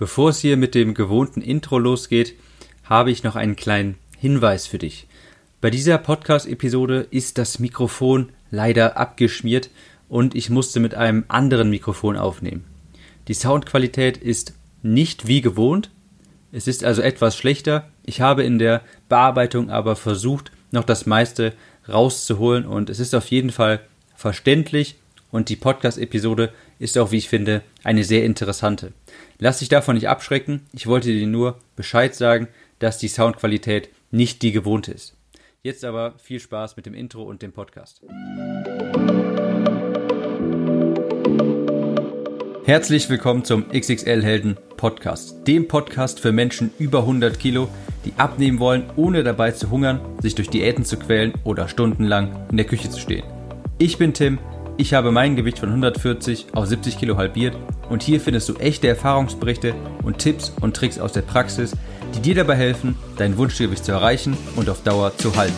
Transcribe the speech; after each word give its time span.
Bevor 0.00 0.30
es 0.30 0.40
hier 0.40 0.56
mit 0.56 0.74
dem 0.74 0.94
gewohnten 0.94 1.42
Intro 1.42 1.78
losgeht, 1.78 2.34
habe 2.84 3.10
ich 3.10 3.22
noch 3.22 3.36
einen 3.36 3.54
kleinen 3.54 3.98
Hinweis 4.16 4.66
für 4.66 4.78
dich. 4.78 5.06
Bei 5.60 5.68
dieser 5.68 5.98
Podcast-Episode 5.98 7.06
ist 7.10 7.36
das 7.36 7.58
Mikrofon 7.58 8.30
leider 8.50 8.96
abgeschmiert 8.96 9.68
und 10.08 10.34
ich 10.34 10.48
musste 10.48 10.80
mit 10.80 10.94
einem 10.94 11.24
anderen 11.28 11.68
Mikrofon 11.68 12.16
aufnehmen. 12.16 12.64
Die 13.28 13.34
Soundqualität 13.34 14.16
ist 14.16 14.54
nicht 14.82 15.26
wie 15.26 15.42
gewohnt, 15.42 15.90
es 16.50 16.66
ist 16.66 16.82
also 16.82 17.02
etwas 17.02 17.36
schlechter. 17.36 17.90
Ich 18.06 18.22
habe 18.22 18.42
in 18.42 18.58
der 18.58 18.80
Bearbeitung 19.10 19.68
aber 19.68 19.96
versucht, 19.96 20.50
noch 20.70 20.84
das 20.84 21.04
meiste 21.04 21.52
rauszuholen 21.86 22.64
und 22.64 22.88
es 22.88 23.00
ist 23.00 23.14
auf 23.14 23.26
jeden 23.26 23.50
Fall 23.50 23.80
verständlich 24.16 24.96
und 25.30 25.50
die 25.50 25.56
Podcast-Episode 25.56 26.54
ist 26.80 26.96
auch, 26.96 27.12
wie 27.12 27.18
ich 27.18 27.28
finde, 27.28 27.62
eine 27.84 28.02
sehr 28.04 28.24
interessante. 28.24 28.92
Lass 29.38 29.58
dich 29.58 29.68
davon 29.68 29.94
nicht 29.94 30.08
abschrecken. 30.08 30.62
Ich 30.72 30.86
wollte 30.86 31.12
dir 31.12 31.26
nur 31.26 31.58
Bescheid 31.76 32.14
sagen, 32.14 32.48
dass 32.78 32.96
die 32.96 33.08
Soundqualität 33.08 33.90
nicht 34.10 34.42
die 34.42 34.50
gewohnte 34.50 34.90
ist. 34.90 35.14
Jetzt 35.62 35.84
aber 35.84 36.14
viel 36.18 36.40
Spaß 36.40 36.76
mit 36.76 36.86
dem 36.86 36.94
Intro 36.94 37.22
und 37.22 37.42
dem 37.42 37.52
Podcast. 37.52 38.00
Herzlich 42.64 43.10
willkommen 43.10 43.44
zum 43.44 43.68
XXL 43.68 44.22
Helden 44.22 44.56
Podcast, 44.78 45.46
dem 45.46 45.68
Podcast 45.68 46.18
für 46.18 46.32
Menschen 46.32 46.70
über 46.78 47.00
100 47.00 47.38
Kilo, 47.38 47.68
die 48.06 48.14
abnehmen 48.16 48.58
wollen, 48.58 48.88
ohne 48.96 49.22
dabei 49.22 49.50
zu 49.50 49.70
hungern, 49.70 50.00
sich 50.22 50.34
durch 50.34 50.48
Diäten 50.48 50.86
zu 50.86 50.98
quälen 50.98 51.34
oder 51.44 51.68
stundenlang 51.68 52.46
in 52.50 52.56
der 52.56 52.66
Küche 52.66 52.88
zu 52.88 52.98
stehen. 52.98 53.24
Ich 53.76 53.98
bin 53.98 54.14
Tim 54.14 54.38
ich 54.80 54.94
habe 54.94 55.12
mein 55.12 55.36
Gewicht 55.36 55.58
von 55.58 55.68
140 55.68 56.54
auf 56.54 56.64
70 56.64 56.98
Kilo 56.98 57.18
halbiert 57.18 57.54
und 57.90 58.02
hier 58.02 58.18
findest 58.18 58.48
du 58.48 58.54
echte 58.54 58.88
Erfahrungsberichte 58.88 59.74
und 60.04 60.16
Tipps 60.16 60.54
und 60.62 60.74
Tricks 60.74 60.98
aus 60.98 61.12
der 61.12 61.20
Praxis, 61.20 61.76
die 62.14 62.20
dir 62.20 62.34
dabei 62.34 62.54
helfen, 62.54 62.96
dein 63.18 63.36
Wunschgewicht 63.36 63.84
zu 63.84 63.92
erreichen 63.92 64.38
und 64.56 64.70
auf 64.70 64.82
Dauer 64.82 65.14
zu 65.18 65.36
halten. 65.36 65.52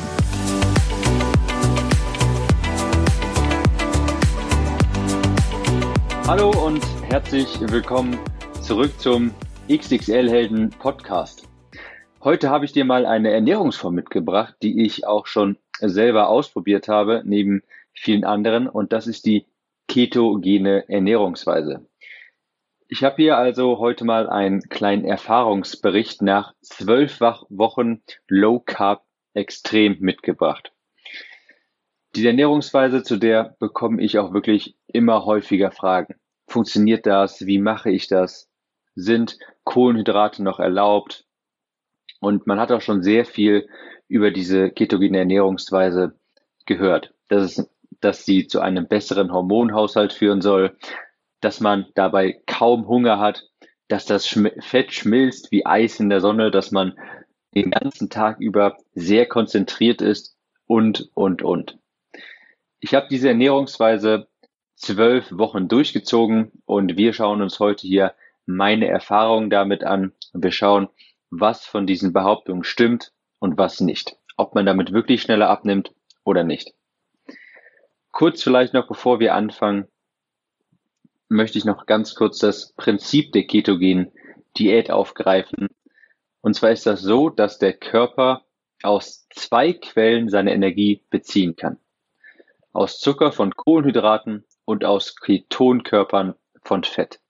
Hallo 6.27 6.51
und 6.51 6.83
herzlich 7.09 7.61
willkommen 7.61 8.19
zurück 8.61 8.91
zum 8.99 9.31
XXL 9.71 10.29
Helden 10.29 10.71
Podcast. 10.71 11.49
Heute 12.25 12.51
habe 12.51 12.65
ich 12.65 12.73
dir 12.73 12.85
mal 12.85 13.07
eine 13.07 13.31
Ernährungsform 13.31 13.95
mitgebracht, 13.95 14.57
die 14.63 14.83
ich 14.85 15.07
auch 15.07 15.29
schon 15.29 15.59
selber 15.79 16.29
ausprobiert 16.29 16.89
habe, 16.89 17.23
neben 17.25 17.63
vielen 18.03 18.25
anderen 18.25 18.69
und 18.69 18.93
das 18.93 19.07
ist 19.07 19.27
die 19.27 19.47
ketogene 19.87 20.89
Ernährungsweise. 20.89 21.87
Ich 22.89 23.05
habe 23.05 23.17
hier 23.17 23.39
also 23.39 23.79
heute 23.79 24.05
mal 24.05 24.29
einen 24.29 24.61
kleinen 24.69 25.05
Erfahrungsbericht 25.05 26.21
nach 26.21 26.53
zwölf 26.61 27.21
Wochen 27.21 28.03
Low 28.29 28.61
Carb 28.61 29.05
Extrem 29.35 29.97
mitgebracht. 30.01 30.73
Diese 32.15 32.29
Ernährungsweise, 32.29 33.03
zu 33.03 33.17
der 33.17 33.57
bekomme 33.59 34.03
ich 34.03 34.19
auch 34.19 34.35
wirklich 34.35 34.77
immer 34.89 35.25
häufiger 35.25 35.71
Fragen. 35.71 36.17
Funktioniert 36.47 37.07
das? 37.07 37.47
Wie 37.47 37.59
mache 37.59 37.91
ich 37.91 38.09
das? 38.09 38.51
Sind 38.95 39.39
Kohlenhydrate 39.65 40.43
noch 40.43 40.61
erlaubt? 40.61 41.25
Und 42.21 42.47
man 42.47 42.61
hat 42.61 42.73
auch 42.73 42.83
schon 42.83 43.03
sehr 43.03 43.25
viel 43.25 43.69
über 44.07 44.31
diese 44.31 44.71
ketogene 44.71 45.19
Ernährungsweise 45.19 46.15
gehört. 46.67 47.15
Das 47.29 47.59
ist 47.59 47.72
dass 48.03 48.25
sie 48.25 48.47
zu 48.47 48.61
einem 48.61 48.87
besseren 48.89 49.33
Hormonhaushalt 49.33 50.13
führen 50.13 50.43
soll, 50.43 50.77
dass 51.41 51.61
man 51.61 51.87
dabei 51.95 52.41
kaum 52.47 52.87
Hunger 52.87 53.19
hat, 53.19 53.49
dass 53.89 54.05
das 54.05 54.27
Fett 54.27 54.93
schmilzt 54.93 55.51
wie 55.51 55.67
Eis 55.67 56.01
in 56.01 56.09
der 56.09 56.21
Sonne, 56.21 56.51
dass 56.51 56.71
man 56.71 56.95
den 57.55 57.71
ganzen 57.71 58.11
Tag 58.11 58.41
über 58.41 58.77
sehr 58.95 59.27
konzentriert 59.27 60.01
ist 60.01 60.37
und, 60.67 61.11
und, 61.15 61.43
und. 61.43 61.79
Ich 62.81 62.95
habe 62.95 63.07
diese 63.11 63.29
Ernährungsweise 63.29 64.29
zwölf 64.77 65.31
Wochen 65.31 65.69
durchgezogen 65.69 66.53
und 66.65 66.97
wir 66.97 67.13
schauen 67.13 67.43
uns 67.43 67.61
heute 67.61 67.87
hier 67.87 68.15
meine 68.47 68.89
Erfahrungen 68.89 69.51
damit 69.51 69.85
an 69.85 70.13
wir 70.33 70.51
schauen, 70.51 70.89
was 71.31 71.65
von 71.67 71.87
diesen 71.87 72.13
Behauptungen 72.13 72.65
stimmt 72.65 73.13
und 73.39 73.59
was 73.59 73.81
nicht. 73.81 74.17
Ob 74.37 74.55
man 74.55 74.67
damit 74.67 74.93
wirklich 74.93 75.23
schneller 75.23 75.49
abnimmt 75.49 75.93
oder 76.25 76.45
nicht. 76.45 76.73
Kurz 78.13 78.43
vielleicht 78.43 78.75
noch, 78.75 78.87
bevor 78.87 79.21
wir 79.21 79.35
anfangen, 79.35 79.89
möchte 81.29 81.59
ich 81.59 81.65
noch 81.65 81.87
ganz 81.87 82.15
kurz 82.15 82.39
das 82.39 82.75
Prinzip 82.75 83.33
der 83.33 83.45
ketogenen 83.45 84.13
Diät 84.57 84.91
aufgreifen. 84.91 85.69
Und 86.43 86.55
zwar 86.55 86.71
ist 86.71 86.87
das 86.87 87.01
so, 87.01 87.31
dass 87.31 87.59
der 87.59 87.73
Körper 87.73 88.45
aus 88.83 89.27
zwei 89.31 89.73
Quellen 89.73 90.29
seine 90.29 90.53
Energie 90.53 91.03
beziehen 91.09 91.57
kann. 91.57 91.79
Aus 92.73 92.99
Zucker 93.01 93.33
von 93.33 93.55
Kohlenhydraten 93.55 94.45
und 94.65 94.85
aus 94.85 95.17
Ketonkörpern 95.17 96.35
von 96.63 96.85
Fett. 96.85 97.21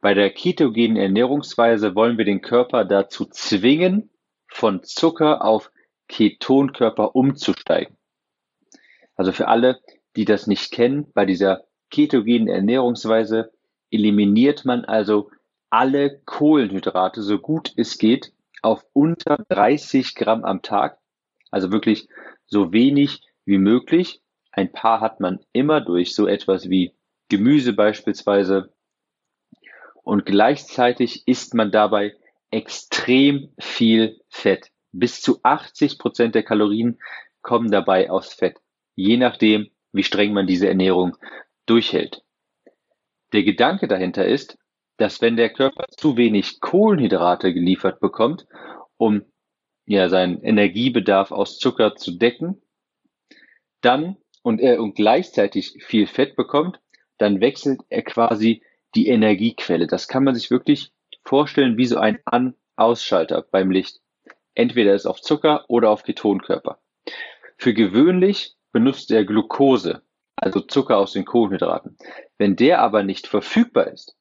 Bei 0.00 0.12
der 0.12 0.30
ketogenen 0.30 0.96
Ernährungsweise 0.96 1.94
wollen 1.94 2.18
wir 2.18 2.26
den 2.26 2.42
Körper 2.42 2.84
dazu 2.84 3.24
zwingen, 3.24 4.10
von 4.46 4.82
Zucker 4.82 5.42
auf 5.42 5.72
Ketonkörper 6.08 7.16
umzusteigen. 7.16 7.96
Also 9.16 9.32
für 9.32 9.48
alle, 9.48 9.80
die 10.16 10.24
das 10.24 10.46
nicht 10.46 10.72
kennen, 10.72 11.10
bei 11.14 11.24
dieser 11.24 11.64
ketogenen 11.90 12.48
Ernährungsweise 12.48 13.52
eliminiert 13.90 14.64
man 14.64 14.84
also 14.84 15.30
alle 15.70 16.20
Kohlenhydrate 16.24 17.22
so 17.22 17.38
gut 17.38 17.72
es 17.76 17.98
geht 17.98 18.32
auf 18.62 18.84
unter 18.92 19.44
30 19.48 20.14
Gramm 20.14 20.44
am 20.44 20.62
Tag. 20.62 20.98
Also 21.50 21.70
wirklich 21.70 22.08
so 22.46 22.72
wenig 22.72 23.22
wie 23.44 23.58
möglich. 23.58 24.20
Ein 24.50 24.72
paar 24.72 25.00
hat 25.00 25.20
man 25.20 25.40
immer 25.52 25.80
durch 25.80 26.14
so 26.14 26.26
etwas 26.26 26.68
wie 26.68 26.94
Gemüse 27.28 27.72
beispielsweise. 27.72 28.72
Und 30.02 30.26
gleichzeitig 30.26 31.26
isst 31.26 31.54
man 31.54 31.70
dabei 31.70 32.14
extrem 32.50 33.52
viel 33.58 34.20
Fett. 34.28 34.70
Bis 34.92 35.20
zu 35.20 35.40
80 35.42 35.98
Prozent 35.98 36.34
der 36.34 36.42
Kalorien 36.42 36.98
kommen 37.42 37.70
dabei 37.70 38.10
aus 38.10 38.32
Fett 38.32 38.63
je 38.94 39.16
nachdem, 39.16 39.70
wie 39.92 40.02
streng 40.02 40.32
man 40.32 40.46
diese 40.46 40.68
Ernährung 40.68 41.16
durchhält. 41.66 42.22
Der 43.32 43.42
Gedanke 43.42 43.88
dahinter 43.88 44.26
ist, 44.26 44.58
dass 44.96 45.20
wenn 45.20 45.36
der 45.36 45.50
Körper 45.50 45.86
zu 45.96 46.16
wenig 46.16 46.60
Kohlenhydrate 46.60 47.52
geliefert 47.52 48.00
bekommt, 48.00 48.46
um 48.96 49.22
ja 49.86 50.08
seinen 50.08 50.42
Energiebedarf 50.42 51.32
aus 51.32 51.58
Zucker 51.58 51.96
zu 51.96 52.12
decken, 52.12 52.62
dann 53.80 54.16
und 54.42 54.60
er 54.60 54.80
und 54.80 54.94
gleichzeitig 54.94 55.82
viel 55.84 56.06
Fett 56.06 56.36
bekommt, 56.36 56.80
dann 57.18 57.40
wechselt 57.40 57.80
er 57.88 58.02
quasi 58.02 58.62
die 58.94 59.08
Energiequelle. 59.08 59.86
Das 59.86 60.08
kann 60.08 60.24
man 60.24 60.34
sich 60.34 60.50
wirklich 60.50 60.92
vorstellen 61.24 61.76
wie 61.76 61.86
so 61.86 61.98
ein 61.98 62.20
An-Ausschalter 62.24 63.46
beim 63.50 63.70
Licht. 63.70 64.00
Entweder 64.54 64.94
ist 64.94 65.06
auf 65.06 65.20
Zucker 65.20 65.64
oder 65.68 65.90
auf 65.90 66.04
Ketonkörper. 66.04 66.78
Für 67.56 67.74
gewöhnlich 67.74 68.54
benutzt 68.74 69.12
er 69.12 69.24
Glucose, 69.24 70.02
also 70.36 70.60
Zucker 70.60 70.98
aus 70.98 71.12
den 71.12 71.24
Kohlenhydraten. 71.24 71.96
Wenn 72.38 72.56
der 72.56 72.80
aber 72.80 73.04
nicht 73.04 73.28
verfügbar 73.28 73.86
ist 73.86 74.16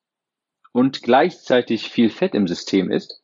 und 0.71 1.01
gleichzeitig 1.01 1.89
viel 1.89 2.11
Fett 2.11 2.35
im 2.35 2.47
System 2.47 2.91
ist, 2.91 3.21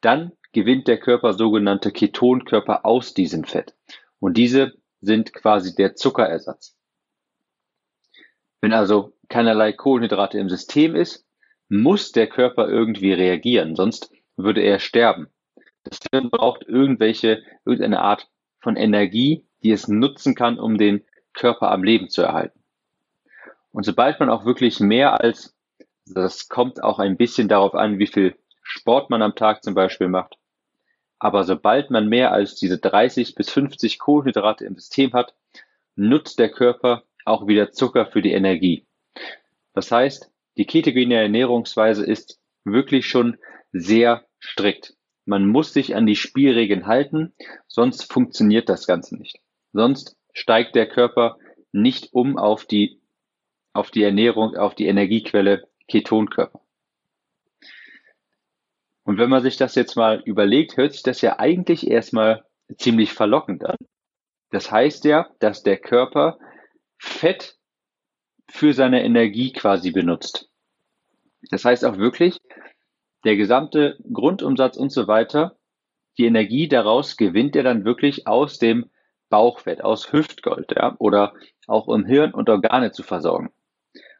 dann 0.00 0.32
gewinnt 0.52 0.86
der 0.86 1.00
Körper 1.00 1.32
sogenannte 1.34 1.90
Ketonkörper 1.90 2.86
aus 2.86 3.12
diesem 3.12 3.42
Fett. 3.42 3.74
Und 4.20 4.36
diese 4.36 4.72
sind 5.00 5.32
quasi 5.34 5.74
der 5.74 5.96
Zuckerersatz. 5.96 6.76
Wenn 8.60 8.72
also 8.72 9.14
keinerlei 9.28 9.72
Kohlenhydrate 9.72 10.38
im 10.38 10.48
System 10.48 10.94
ist, 10.94 11.26
muss 11.68 12.12
der 12.12 12.28
Körper 12.28 12.68
irgendwie 12.68 13.12
reagieren, 13.12 13.74
sonst 13.74 14.12
würde 14.36 14.60
er 14.60 14.78
sterben. 14.78 15.26
Das 15.82 15.98
Hirn 16.12 16.30
braucht 16.30 16.62
irgendwelche, 16.68 17.42
irgendeine 17.64 18.02
Art 18.02 18.30
von 18.60 18.76
Energie, 18.76 19.44
die 19.62 19.70
es 19.70 19.88
nutzen 19.88 20.34
kann, 20.34 20.58
um 20.58 20.78
den 20.78 21.04
Körper 21.32 21.70
am 21.70 21.82
Leben 21.82 22.08
zu 22.08 22.22
erhalten. 22.22 22.60
Und 23.72 23.84
sobald 23.84 24.20
man 24.20 24.28
auch 24.28 24.44
wirklich 24.44 24.80
mehr 24.80 25.20
als, 25.20 25.54
das 26.06 26.48
kommt 26.48 26.82
auch 26.82 26.98
ein 26.98 27.16
bisschen 27.16 27.48
darauf 27.48 27.74
an, 27.74 27.98
wie 27.98 28.06
viel 28.06 28.36
Sport 28.62 29.10
man 29.10 29.22
am 29.22 29.34
Tag 29.34 29.62
zum 29.62 29.74
Beispiel 29.74 30.08
macht, 30.08 30.36
aber 31.18 31.44
sobald 31.44 31.90
man 31.90 32.08
mehr 32.08 32.32
als 32.32 32.56
diese 32.56 32.78
30 32.78 33.36
bis 33.36 33.48
50 33.50 34.00
Kohlenhydrate 34.00 34.64
im 34.64 34.74
System 34.74 35.12
hat, 35.12 35.34
nutzt 35.94 36.40
der 36.40 36.50
Körper 36.50 37.04
auch 37.24 37.46
wieder 37.46 37.70
Zucker 37.70 38.06
für 38.06 38.22
die 38.22 38.32
Energie. 38.32 38.86
Das 39.72 39.92
heißt, 39.92 40.32
die 40.56 40.66
ketogene 40.66 41.14
Ernährungsweise 41.14 42.04
ist 42.04 42.40
wirklich 42.64 43.06
schon 43.06 43.38
sehr 43.72 44.24
strikt. 44.40 44.96
Man 45.24 45.46
muss 45.46 45.72
sich 45.72 45.94
an 45.94 46.06
die 46.06 46.16
Spielregeln 46.16 46.86
halten, 46.86 47.32
sonst 47.68 48.12
funktioniert 48.12 48.68
das 48.68 48.88
Ganze 48.88 49.16
nicht. 49.16 49.38
Sonst 49.72 50.16
steigt 50.32 50.74
der 50.74 50.88
Körper 50.88 51.38
nicht 51.72 52.12
um 52.12 52.38
auf 52.38 52.66
die, 52.66 53.00
auf 53.72 53.90
die 53.90 54.02
Ernährung, 54.02 54.56
auf 54.56 54.74
die 54.74 54.86
Energiequelle 54.86 55.68
Ketonkörper. 55.88 56.60
Und 59.04 59.18
wenn 59.18 59.30
man 59.30 59.42
sich 59.42 59.56
das 59.56 59.74
jetzt 59.74 59.96
mal 59.96 60.22
überlegt, 60.24 60.76
hört 60.76 60.92
sich 60.92 61.02
das 61.02 61.20
ja 61.22 61.38
eigentlich 61.38 61.90
erstmal 61.90 62.44
ziemlich 62.76 63.12
verlockend 63.12 63.64
an. 63.64 63.76
Das 64.50 64.70
heißt 64.70 65.04
ja, 65.04 65.28
dass 65.40 65.62
der 65.62 65.78
Körper 65.78 66.38
Fett 66.98 67.58
für 68.48 68.74
seine 68.74 69.02
Energie 69.02 69.52
quasi 69.52 69.90
benutzt. 69.90 70.50
Das 71.50 71.64
heißt 71.64 71.84
auch 71.84 71.96
wirklich, 71.96 72.38
der 73.24 73.36
gesamte 73.36 73.98
Grundumsatz 74.12 74.76
und 74.76 74.90
so 74.90 75.08
weiter, 75.08 75.56
die 76.18 76.26
Energie 76.26 76.68
daraus 76.68 77.16
gewinnt 77.16 77.56
er 77.56 77.62
dann 77.62 77.84
wirklich 77.84 78.26
aus 78.26 78.58
dem 78.58 78.90
Bauchfett, 79.32 79.82
aus 79.82 80.12
Hüftgold, 80.12 80.72
ja, 80.76 80.94
oder 80.98 81.32
auch 81.66 81.86
um 81.86 82.04
Hirn 82.04 82.34
und 82.34 82.50
Organe 82.50 82.92
zu 82.92 83.02
versorgen. 83.02 83.50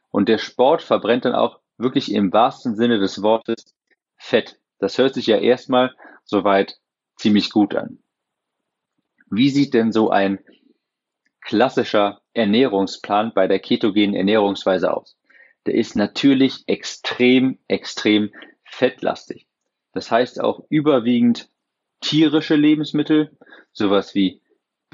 Und 0.09 0.27
der 0.27 0.39
Sport 0.39 0.81
verbrennt 0.81 1.25
dann 1.25 1.35
auch 1.35 1.59
wirklich 1.77 2.11
im 2.11 2.33
wahrsten 2.33 2.75
Sinne 2.75 2.97
des 2.97 3.21
Wortes 3.21 3.75
Fett. 4.17 4.59
Das 4.79 4.97
hört 4.97 5.13
sich 5.13 5.27
ja 5.27 5.37
erstmal 5.37 5.93
soweit 6.23 6.79
ziemlich 7.15 7.51
gut 7.51 7.75
an. 7.75 7.99
Wie 9.29 9.51
sieht 9.51 9.75
denn 9.75 9.91
so 9.91 10.09
ein 10.09 10.39
klassischer 11.41 12.21
Ernährungsplan 12.33 13.33
bei 13.35 13.47
der 13.47 13.59
ketogenen 13.59 14.15
Ernährungsweise 14.15 14.91
aus? 14.91 15.15
Der 15.67 15.75
ist 15.75 15.95
natürlich 15.95 16.63
extrem, 16.65 17.59
extrem 17.67 18.31
fettlastig. 18.63 19.45
Das 19.91 20.09
heißt 20.09 20.41
auch 20.41 20.63
überwiegend 20.69 21.49
tierische 22.01 22.55
Lebensmittel, 22.55 23.37
sowas 23.73 24.15
wie 24.15 24.41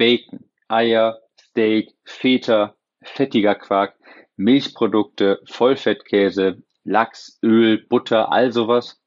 Bacon, 0.00 0.50
Eier, 0.66 1.20
Steak, 1.38 1.92
Feta, 2.04 2.74
fettiger 3.02 3.54
Quark, 3.54 3.96
Milchprodukte, 4.36 5.42
Vollfettkäse, 5.44 6.62
Lachs, 6.84 7.38
Öl, 7.42 7.86
Butter, 7.86 8.32
all 8.32 8.50
sowas 8.50 8.98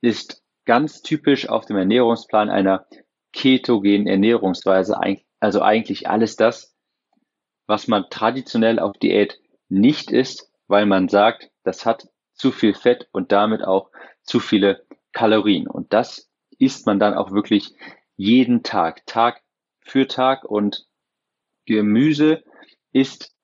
ist 0.00 0.42
ganz 0.64 1.02
typisch 1.02 1.50
auf 1.50 1.66
dem 1.66 1.76
Ernährungsplan 1.76 2.48
einer 2.48 2.86
ketogenen 3.34 4.06
Ernährungsweise, 4.06 4.98
also 5.40 5.60
eigentlich 5.60 6.08
alles 6.08 6.36
das, 6.36 6.74
was 7.66 7.86
man 7.86 8.06
traditionell 8.08 8.78
auf 8.78 8.96
Diät 8.96 9.38
nicht 9.68 10.10
isst, 10.10 10.50
weil 10.68 10.86
man 10.86 11.10
sagt, 11.10 11.50
das 11.64 11.84
hat 11.84 12.08
zu 12.32 12.50
viel 12.50 12.72
Fett 12.72 13.08
und 13.12 13.30
damit 13.30 13.62
auch 13.62 13.90
zu 14.22 14.40
viele 14.40 14.86
Kalorien. 15.12 15.66
Und 15.66 15.92
das 15.92 16.30
isst 16.58 16.86
man 16.86 16.98
dann 16.98 17.12
auch 17.12 17.30
wirklich 17.32 17.74
jeden 18.16 18.62
Tag, 18.62 19.04
Tag 19.04 19.43
für 19.84 20.06
Tag 20.08 20.44
und 20.44 20.86
Gemüse 21.66 22.42
ist 22.92 23.34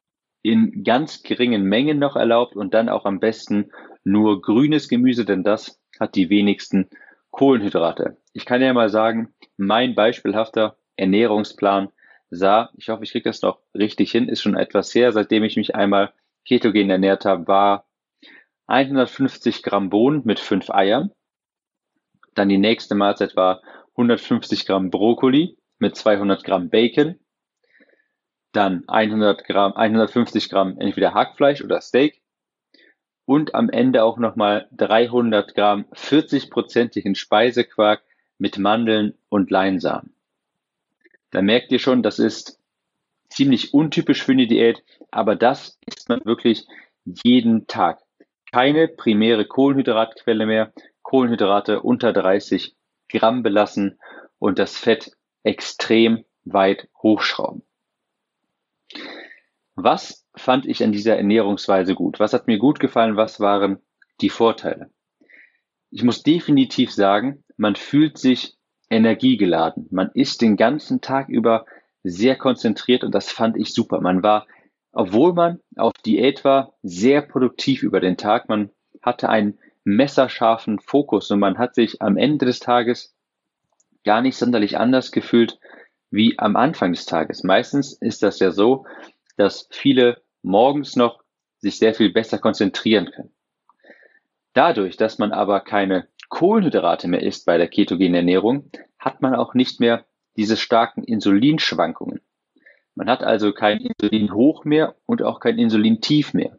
in 0.42 0.84
ganz 0.84 1.22
geringen 1.22 1.64
Mengen 1.64 1.98
noch 1.98 2.16
erlaubt 2.16 2.56
und 2.56 2.74
dann 2.74 2.88
auch 2.88 3.04
am 3.04 3.20
besten 3.20 3.70
nur 4.04 4.40
grünes 4.40 4.88
Gemüse, 4.88 5.24
denn 5.24 5.44
das 5.44 5.78
hat 5.98 6.14
die 6.14 6.30
wenigsten 6.30 6.88
Kohlenhydrate. 7.30 8.16
Ich 8.32 8.46
kann 8.46 8.62
ja 8.62 8.72
mal 8.72 8.88
sagen, 8.88 9.34
mein 9.56 9.94
beispielhafter 9.94 10.76
Ernährungsplan 10.96 11.90
sah, 12.30 12.70
ich 12.76 12.88
hoffe, 12.88 13.04
ich 13.04 13.12
kriege 13.12 13.28
das 13.28 13.42
noch 13.42 13.60
richtig 13.74 14.10
hin, 14.10 14.28
ist 14.28 14.40
schon 14.40 14.56
etwas 14.56 14.94
her, 14.94 15.12
seitdem 15.12 15.44
ich 15.44 15.56
mich 15.56 15.74
einmal 15.74 16.12
ketogen 16.46 16.90
ernährt 16.90 17.24
habe, 17.24 17.46
war 17.46 17.86
150 18.66 19.62
Gramm 19.62 19.90
Bohnen 19.90 20.22
mit 20.24 20.38
fünf 20.38 20.70
Eiern. 20.70 21.10
Dann 22.34 22.48
die 22.48 22.58
nächste 22.58 22.94
Mahlzeit 22.94 23.36
war 23.36 23.62
150 23.96 24.64
Gramm 24.64 24.90
Brokkoli 24.90 25.56
mit 25.80 25.96
200 25.96 26.44
Gramm 26.44 26.70
Bacon. 26.70 27.18
Dann 28.52 28.84
100 28.88 29.44
Gramm, 29.44 29.72
150 29.72 30.48
Gramm 30.48 30.78
entweder 30.78 31.14
Hackfleisch 31.14 31.62
oder 31.62 31.80
Steak. 31.80 32.20
Und 33.24 33.54
am 33.54 33.70
Ende 33.70 34.02
auch 34.02 34.18
nochmal 34.18 34.68
300 34.72 35.54
Gramm 35.54 35.84
40-prozentigen 35.92 37.14
Speisequark 37.14 38.02
mit 38.38 38.58
Mandeln 38.58 39.14
und 39.28 39.50
Leinsamen. 39.50 40.14
Da 41.30 41.42
merkt 41.42 41.70
ihr 41.70 41.78
schon, 41.78 42.02
das 42.02 42.18
ist 42.18 42.58
ziemlich 43.28 43.72
untypisch 43.72 44.24
für 44.24 44.32
eine 44.32 44.48
Diät, 44.48 44.82
aber 45.10 45.36
das 45.36 45.78
isst 45.86 46.08
man 46.08 46.24
wirklich 46.24 46.66
jeden 47.04 47.68
Tag. 47.68 48.00
Keine 48.50 48.88
primäre 48.88 49.46
Kohlenhydratquelle 49.46 50.46
mehr, 50.46 50.72
Kohlenhydrate 51.02 51.82
unter 51.82 52.12
30 52.12 52.74
Gramm 53.08 53.42
belassen 53.44 54.00
und 54.38 54.58
das 54.58 54.76
Fett 54.76 55.12
extrem 55.42 56.24
weit 56.44 56.88
hochschrauben. 57.02 57.62
Was 59.74 60.26
fand 60.34 60.66
ich 60.66 60.82
an 60.82 60.92
dieser 60.92 61.16
Ernährungsweise 61.16 61.94
gut? 61.94 62.20
Was 62.20 62.32
hat 62.32 62.46
mir 62.46 62.58
gut 62.58 62.80
gefallen? 62.80 63.16
Was 63.16 63.40
waren 63.40 63.78
die 64.20 64.28
Vorteile? 64.28 64.90
Ich 65.90 66.02
muss 66.02 66.22
definitiv 66.22 66.92
sagen, 66.92 67.44
man 67.56 67.76
fühlt 67.76 68.18
sich 68.18 68.56
energiegeladen. 68.90 69.86
Man 69.90 70.10
ist 70.14 70.42
den 70.42 70.56
ganzen 70.56 71.00
Tag 71.00 71.28
über 71.28 71.66
sehr 72.02 72.36
konzentriert 72.36 73.04
und 73.04 73.14
das 73.14 73.30
fand 73.30 73.56
ich 73.56 73.72
super. 73.72 74.00
Man 74.00 74.22
war, 74.22 74.46
obwohl 74.92 75.32
man 75.32 75.60
auf 75.76 75.92
Diät 76.04 76.44
war, 76.44 76.74
sehr 76.82 77.22
produktiv 77.22 77.82
über 77.82 78.00
den 78.00 78.16
Tag. 78.16 78.48
Man 78.48 78.70
hatte 79.02 79.28
einen 79.28 79.58
messerscharfen 79.84 80.78
Fokus 80.80 81.30
und 81.30 81.40
man 81.40 81.58
hat 81.58 81.74
sich 81.74 82.02
am 82.02 82.16
Ende 82.16 82.46
des 82.46 82.60
Tages 82.60 83.14
gar 84.04 84.22
nicht 84.22 84.36
sonderlich 84.36 84.78
anders 84.78 85.12
gefühlt 85.12 85.58
wie 86.10 86.38
am 86.38 86.56
Anfang 86.56 86.92
des 86.92 87.06
Tages. 87.06 87.44
Meistens 87.44 87.92
ist 87.92 88.22
das 88.22 88.38
ja 88.40 88.50
so, 88.50 88.86
dass 89.36 89.68
viele 89.70 90.22
morgens 90.42 90.96
noch 90.96 91.22
sich 91.58 91.78
sehr 91.78 91.94
viel 91.94 92.12
besser 92.12 92.38
konzentrieren 92.38 93.10
können. 93.10 93.32
Dadurch, 94.52 94.96
dass 94.96 95.18
man 95.18 95.32
aber 95.32 95.60
keine 95.60 96.08
Kohlenhydrate 96.28 97.08
mehr 97.08 97.22
isst 97.22 97.46
bei 97.46 97.58
der 97.58 97.68
ketogenen 97.68 98.14
Ernährung, 98.14 98.70
hat 98.98 99.20
man 99.22 99.34
auch 99.34 99.54
nicht 99.54 99.80
mehr 99.80 100.06
diese 100.36 100.56
starken 100.56 101.04
Insulinschwankungen. 101.04 102.20
Man 102.94 103.08
hat 103.08 103.22
also 103.22 103.52
kein 103.52 103.78
Insulinhoch 103.78 104.64
mehr 104.64 104.96
und 105.06 105.22
auch 105.22 105.40
kein 105.40 105.58
Insulintief 105.58 106.34
mehr. 106.34 106.58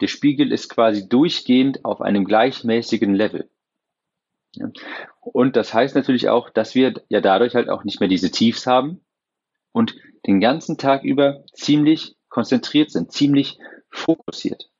Der 0.00 0.08
Spiegel 0.08 0.52
ist 0.52 0.68
quasi 0.68 1.08
durchgehend 1.08 1.84
auf 1.84 2.00
einem 2.00 2.24
gleichmäßigen 2.24 3.14
Level. 3.14 3.48
Und 5.20 5.56
das 5.56 5.72
heißt 5.72 5.94
natürlich 5.94 6.28
auch, 6.28 6.50
dass 6.50 6.74
wir 6.74 6.94
ja 7.08 7.20
dadurch 7.20 7.54
halt 7.54 7.68
auch 7.68 7.84
nicht 7.84 8.00
mehr 8.00 8.08
diese 8.08 8.30
Tiefs 8.30 8.66
haben 8.66 9.00
und 9.72 9.96
den 10.26 10.40
ganzen 10.40 10.78
Tag 10.78 11.04
über 11.04 11.44
ziemlich 11.52 12.16
konzentriert 12.28 12.90
sind, 12.90 13.12
ziemlich 13.12 13.58
fokussiert. 13.90 14.70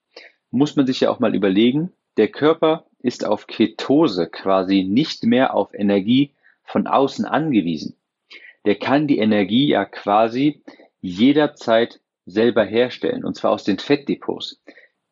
Muss 0.50 0.76
man 0.76 0.86
sich 0.86 1.00
ja 1.00 1.10
auch 1.10 1.20
mal 1.20 1.34
überlegen, 1.34 1.92
der 2.18 2.28
Körper 2.28 2.86
ist 2.98 3.24
auf 3.24 3.46
Ketose 3.46 4.28
quasi 4.28 4.84
nicht 4.84 5.24
mehr 5.24 5.54
auf 5.54 5.72
Energie 5.72 6.34
von 6.64 6.86
außen 6.86 7.24
angewiesen 7.24 7.96
der 8.64 8.76
kann 8.76 9.06
die 9.06 9.18
Energie 9.18 9.68
ja 9.68 9.84
quasi 9.84 10.62
jederzeit 11.00 12.00
selber 12.26 12.64
herstellen, 12.64 13.24
und 13.24 13.36
zwar 13.36 13.50
aus 13.50 13.64
den 13.64 13.78
Fettdepots. 13.78 14.62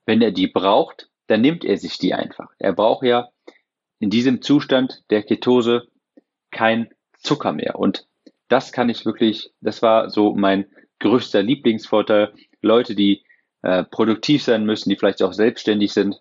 Wenn 0.07 0.23
er 0.23 0.31
die 0.31 0.47
braucht, 0.47 1.09
dann 1.27 1.41
nimmt 1.41 1.65
er 1.65 1.77
sich 1.77 1.99
die 1.99 2.15
einfach. 2.15 2.51
Er 2.59 2.73
braucht 2.73 3.05
ja 3.05 3.31
in 4.01 4.11
diesem 4.11 4.43
Zustand 4.43 5.05
der 5.11 5.23
Ketose 5.23 5.87
kein 6.51 6.89
Zucker 7.19 7.53
mehr. 7.53 7.79
Und 7.79 8.07
das 8.49 8.73
kann 8.73 8.89
ich 8.89 9.07
wirklich, 9.07 9.53
das 9.61 9.83
war 9.83 10.11
so 10.11 10.35
mein 10.35 10.67
größter 10.99 11.43
Lieblingsvorteil. 11.43 12.35
Leute, 12.63 12.95
die 12.97 13.23
äh, 13.63 13.85
produktiv 13.85 14.43
sein 14.43 14.65
müssen, 14.65 14.91
die 14.91 14.97
vielleicht 14.97 15.23
auch 15.23 15.33
selbstständig 15.33 15.93
sind 15.93 16.21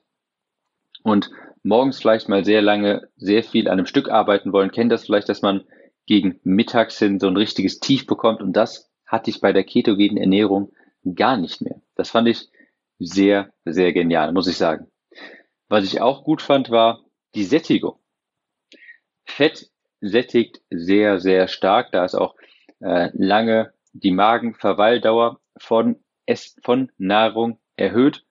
und 1.04 1.32
morgens 1.64 2.00
vielleicht 2.00 2.30
mal 2.30 2.46
sehr 2.46 2.62
lange, 2.62 3.10
sehr 3.16 3.44
viel 3.44 3.68
an 3.68 3.80
einem 3.80 3.86
Stück 3.86 4.10
arbeiten 4.10 4.54
wollen, 4.54 4.72
kennen 4.72 4.90
das 4.90 5.06
vielleicht, 5.06 5.30
dass 5.30 5.42
man 5.42 5.64
gegen 6.06 6.40
mittags 6.44 7.00
hin 7.00 7.20
so 7.20 7.28
ein 7.28 7.38
richtiges 7.38 7.80
Tief 7.80 8.06
bekommt. 8.06 8.42
Und 8.42 8.54
das 8.54 8.90
hatte 9.06 9.30
ich 9.30 9.42
bei 9.42 9.54
der 9.54 9.64
ketogenen 9.64 10.18
Ernährung 10.18 10.72
gar 11.16 11.38
nicht 11.38 11.62
mehr. 11.62 11.82
Das 11.96 12.10
fand 12.10 12.28
ich 12.28 12.50
sehr, 13.00 13.52
sehr 13.64 13.94
genial, 13.94 14.34
muss 14.34 14.48
ich 14.48 14.58
sagen. 14.58 14.88
Was 15.70 15.86
ich 15.86 16.02
auch 16.02 16.24
gut 16.24 16.42
fand, 16.42 16.70
war 16.70 17.02
die 17.36 17.44
Sättigung. 17.44 18.00
Fett 19.26 19.70
sättigt 20.02 20.62
sehr, 20.70 21.20
sehr 21.20 21.48
stark. 21.48 21.92
Da 21.92 22.06
ist 22.06 22.16
auch 22.16 22.36
äh, 22.80 23.10
lange 23.14 23.74
die 23.94 24.12
Magenverweildauer 24.12 25.40
von, 25.58 25.98
Ess 26.26 26.56
von 26.64 26.92
Nahrung 26.98 27.60
erhöht. 27.76 28.26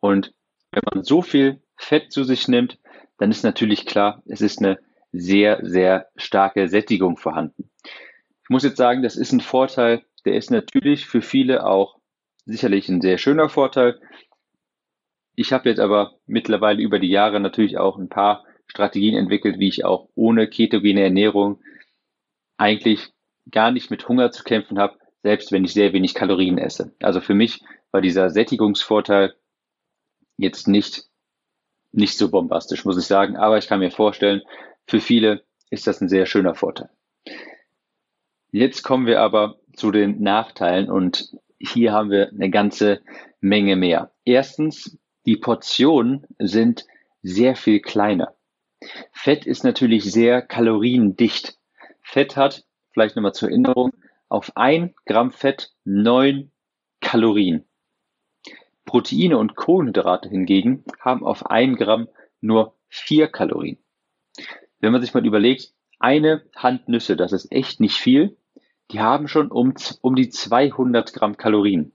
Und 0.00 0.34
wenn 0.70 0.82
man 0.92 1.04
so 1.04 1.22
viel 1.22 1.62
Fett 1.76 2.12
zu 2.12 2.24
sich 2.24 2.48
nimmt, 2.48 2.78
dann 3.18 3.30
ist 3.30 3.42
natürlich 3.42 3.86
klar, 3.86 4.22
es 4.26 4.40
ist 4.40 4.58
eine 4.58 4.78
sehr, 5.12 5.60
sehr 5.62 6.08
starke 6.16 6.68
Sättigung 6.68 7.16
vorhanden. 7.16 7.70
Ich 7.84 8.50
muss 8.50 8.64
jetzt 8.64 8.76
sagen, 8.76 9.02
das 9.02 9.16
ist 9.16 9.32
ein 9.32 9.40
Vorteil, 9.40 10.04
der 10.24 10.34
ist 10.34 10.50
natürlich 10.50 11.06
für 11.06 11.22
viele 11.22 11.66
auch 11.66 11.98
sicherlich 12.44 12.88
ein 12.88 13.00
sehr 13.00 13.18
schöner 13.18 13.48
Vorteil. 13.48 14.00
Ich 15.38 15.52
habe 15.52 15.68
jetzt 15.68 15.78
aber 15.78 16.18
mittlerweile 16.26 16.82
über 16.82 16.98
die 16.98 17.10
Jahre 17.10 17.38
natürlich 17.38 17.78
auch 17.78 17.96
ein 17.96 18.08
paar 18.08 18.44
Strategien 18.66 19.16
entwickelt, 19.16 19.60
wie 19.60 19.68
ich 19.68 19.84
auch 19.84 20.08
ohne 20.16 20.48
ketogene 20.48 21.00
Ernährung 21.00 21.60
eigentlich 22.56 23.12
gar 23.48 23.70
nicht 23.70 23.88
mit 23.88 24.08
Hunger 24.08 24.32
zu 24.32 24.42
kämpfen 24.42 24.80
habe, 24.80 24.98
selbst 25.22 25.52
wenn 25.52 25.64
ich 25.64 25.72
sehr 25.72 25.92
wenig 25.92 26.14
Kalorien 26.14 26.58
esse. 26.58 26.92
Also 27.00 27.20
für 27.20 27.34
mich 27.34 27.62
war 27.92 28.00
dieser 28.00 28.30
Sättigungsvorteil 28.30 29.36
jetzt 30.38 30.66
nicht 30.66 31.04
nicht 31.92 32.18
so 32.18 32.32
bombastisch, 32.32 32.84
muss 32.84 32.98
ich 32.98 33.06
sagen, 33.06 33.36
aber 33.36 33.58
ich 33.58 33.68
kann 33.68 33.78
mir 33.78 33.92
vorstellen, 33.92 34.42
für 34.88 34.98
viele 34.98 35.44
ist 35.70 35.86
das 35.86 36.00
ein 36.00 36.08
sehr 36.08 36.26
schöner 36.26 36.56
Vorteil. 36.56 36.90
Jetzt 38.50 38.82
kommen 38.82 39.06
wir 39.06 39.20
aber 39.20 39.60
zu 39.76 39.92
den 39.92 40.20
Nachteilen 40.20 40.90
und 40.90 41.30
hier 41.60 41.92
haben 41.92 42.10
wir 42.10 42.30
eine 42.30 42.50
ganze 42.50 43.02
Menge 43.40 43.76
mehr. 43.76 44.10
Erstens, 44.24 44.98
die 45.28 45.36
Portionen 45.36 46.26
sind 46.38 46.86
sehr 47.20 47.54
viel 47.54 47.80
kleiner. 47.80 48.34
Fett 49.12 49.44
ist 49.44 49.62
natürlich 49.62 50.10
sehr 50.10 50.40
kaloriendicht. 50.40 51.58
Fett 52.00 52.34
hat, 52.34 52.64
vielleicht 52.92 53.14
nochmal 53.14 53.34
zur 53.34 53.50
Erinnerung, 53.50 53.92
auf 54.30 54.56
ein 54.56 54.94
Gramm 55.04 55.30
Fett 55.30 55.74
neun 55.84 56.50
Kalorien. 57.02 57.66
Proteine 58.86 59.36
und 59.36 59.54
Kohlenhydrate 59.54 60.30
hingegen 60.30 60.82
haben 60.98 61.26
auf 61.26 61.44
ein 61.44 61.76
Gramm 61.76 62.08
nur 62.40 62.74
vier 62.88 63.28
Kalorien. 63.28 63.76
Wenn 64.80 64.92
man 64.92 65.02
sich 65.02 65.12
mal 65.12 65.26
überlegt, 65.26 65.74
eine 65.98 66.42
Hand 66.56 66.88
Nüsse, 66.88 67.18
das 67.18 67.32
ist 67.32 67.52
echt 67.52 67.80
nicht 67.80 67.98
viel, 67.98 68.38
die 68.92 69.00
haben 69.00 69.28
schon 69.28 69.50
um, 69.50 69.74
um 70.00 70.16
die 70.16 70.30
200 70.30 71.12
Gramm 71.12 71.36
Kalorien. 71.36 71.92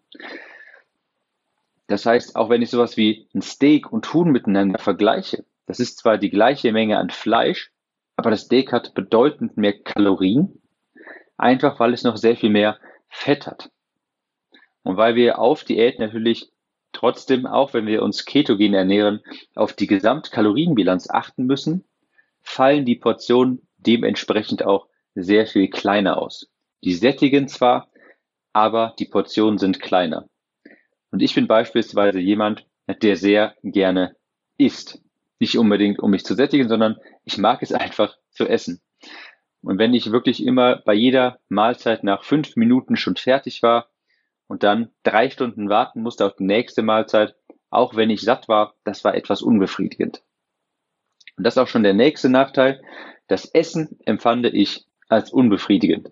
Das 1.87 2.05
heißt, 2.05 2.35
auch 2.35 2.49
wenn 2.49 2.61
ich 2.61 2.69
sowas 2.69 2.97
wie 2.97 3.27
ein 3.33 3.41
Steak 3.41 3.91
und 3.91 4.13
Huhn 4.13 4.31
miteinander 4.31 4.79
vergleiche, 4.79 5.45
das 5.65 5.79
ist 5.79 5.97
zwar 5.99 6.17
die 6.17 6.29
gleiche 6.29 6.71
Menge 6.71 6.97
an 6.97 7.09
Fleisch, 7.09 7.71
aber 8.15 8.31
das 8.31 8.41
Steak 8.41 8.71
hat 8.71 8.93
bedeutend 8.93 9.57
mehr 9.57 9.73
Kalorien, 9.73 10.61
einfach 11.37 11.79
weil 11.79 11.93
es 11.93 12.03
noch 12.03 12.17
sehr 12.17 12.35
viel 12.35 12.49
mehr 12.49 12.79
Fett 13.09 13.47
hat. 13.47 13.71
Und 14.83 14.97
weil 14.97 15.15
wir 15.15 15.39
auf 15.39 15.63
Diät 15.63 15.99
natürlich 15.99 16.51
trotzdem, 16.91 17.45
auch 17.45 17.73
wenn 17.73 17.85
wir 17.85 18.03
uns 18.03 18.25
ketogen 18.25 18.73
ernähren, 18.73 19.21
auf 19.55 19.73
die 19.73 19.87
Gesamtkalorienbilanz 19.87 21.09
achten 21.09 21.45
müssen, 21.45 21.85
fallen 22.41 22.85
die 22.85 22.95
Portionen 22.95 23.67
dementsprechend 23.77 24.65
auch 24.65 24.87
sehr 25.15 25.47
viel 25.47 25.69
kleiner 25.69 26.17
aus. 26.17 26.49
Die 26.83 26.93
sättigen 26.93 27.47
zwar, 27.47 27.89
aber 28.51 28.93
die 28.99 29.05
Portionen 29.05 29.57
sind 29.57 29.79
kleiner. 29.79 30.27
Und 31.13 31.21
ich 31.21 31.35
bin 31.35 31.45
beispielsweise 31.45 32.19
jemand, 32.19 32.65
der 32.87 33.17
sehr 33.17 33.55
gerne 33.61 34.15
isst. 34.57 34.99
Nicht 35.37 35.59
unbedingt, 35.59 35.99
um 35.99 36.09
mich 36.09 36.25
zu 36.25 36.33
sättigen, 36.33 36.67
sondern 36.67 36.97
ich 37.23 37.37
mag 37.37 37.61
es 37.61 37.71
einfach 37.71 38.17
zu 38.31 38.47
essen. 38.47 38.81
Und 39.61 39.77
wenn 39.77 39.93
ich 39.93 40.11
wirklich 40.11 40.43
immer 40.43 40.77
bei 40.77 40.95
jeder 40.95 41.39
Mahlzeit 41.49 42.03
nach 42.03 42.23
fünf 42.23 42.55
Minuten 42.55 42.95
schon 42.95 43.15
fertig 43.15 43.61
war 43.61 43.91
und 44.47 44.63
dann 44.63 44.89
drei 45.03 45.29
Stunden 45.29 45.69
warten 45.69 46.01
musste 46.01 46.25
auf 46.25 46.35
die 46.35 46.45
nächste 46.45 46.81
Mahlzeit, 46.81 47.35
auch 47.69 47.95
wenn 47.95 48.09
ich 48.09 48.21
satt 48.21 48.47
war, 48.47 48.73
das 48.83 49.03
war 49.03 49.13
etwas 49.13 49.43
unbefriedigend. 49.43 50.23
Und 51.37 51.43
das 51.43 51.53
ist 51.53 51.59
auch 51.59 51.67
schon 51.67 51.83
der 51.83 51.93
nächste 51.93 52.29
Nachteil. 52.29 52.81
Das 53.27 53.45
Essen 53.45 53.99
empfand 54.05 54.47
ich 54.47 54.87
als 55.09 55.31
unbefriedigend. 55.31 56.11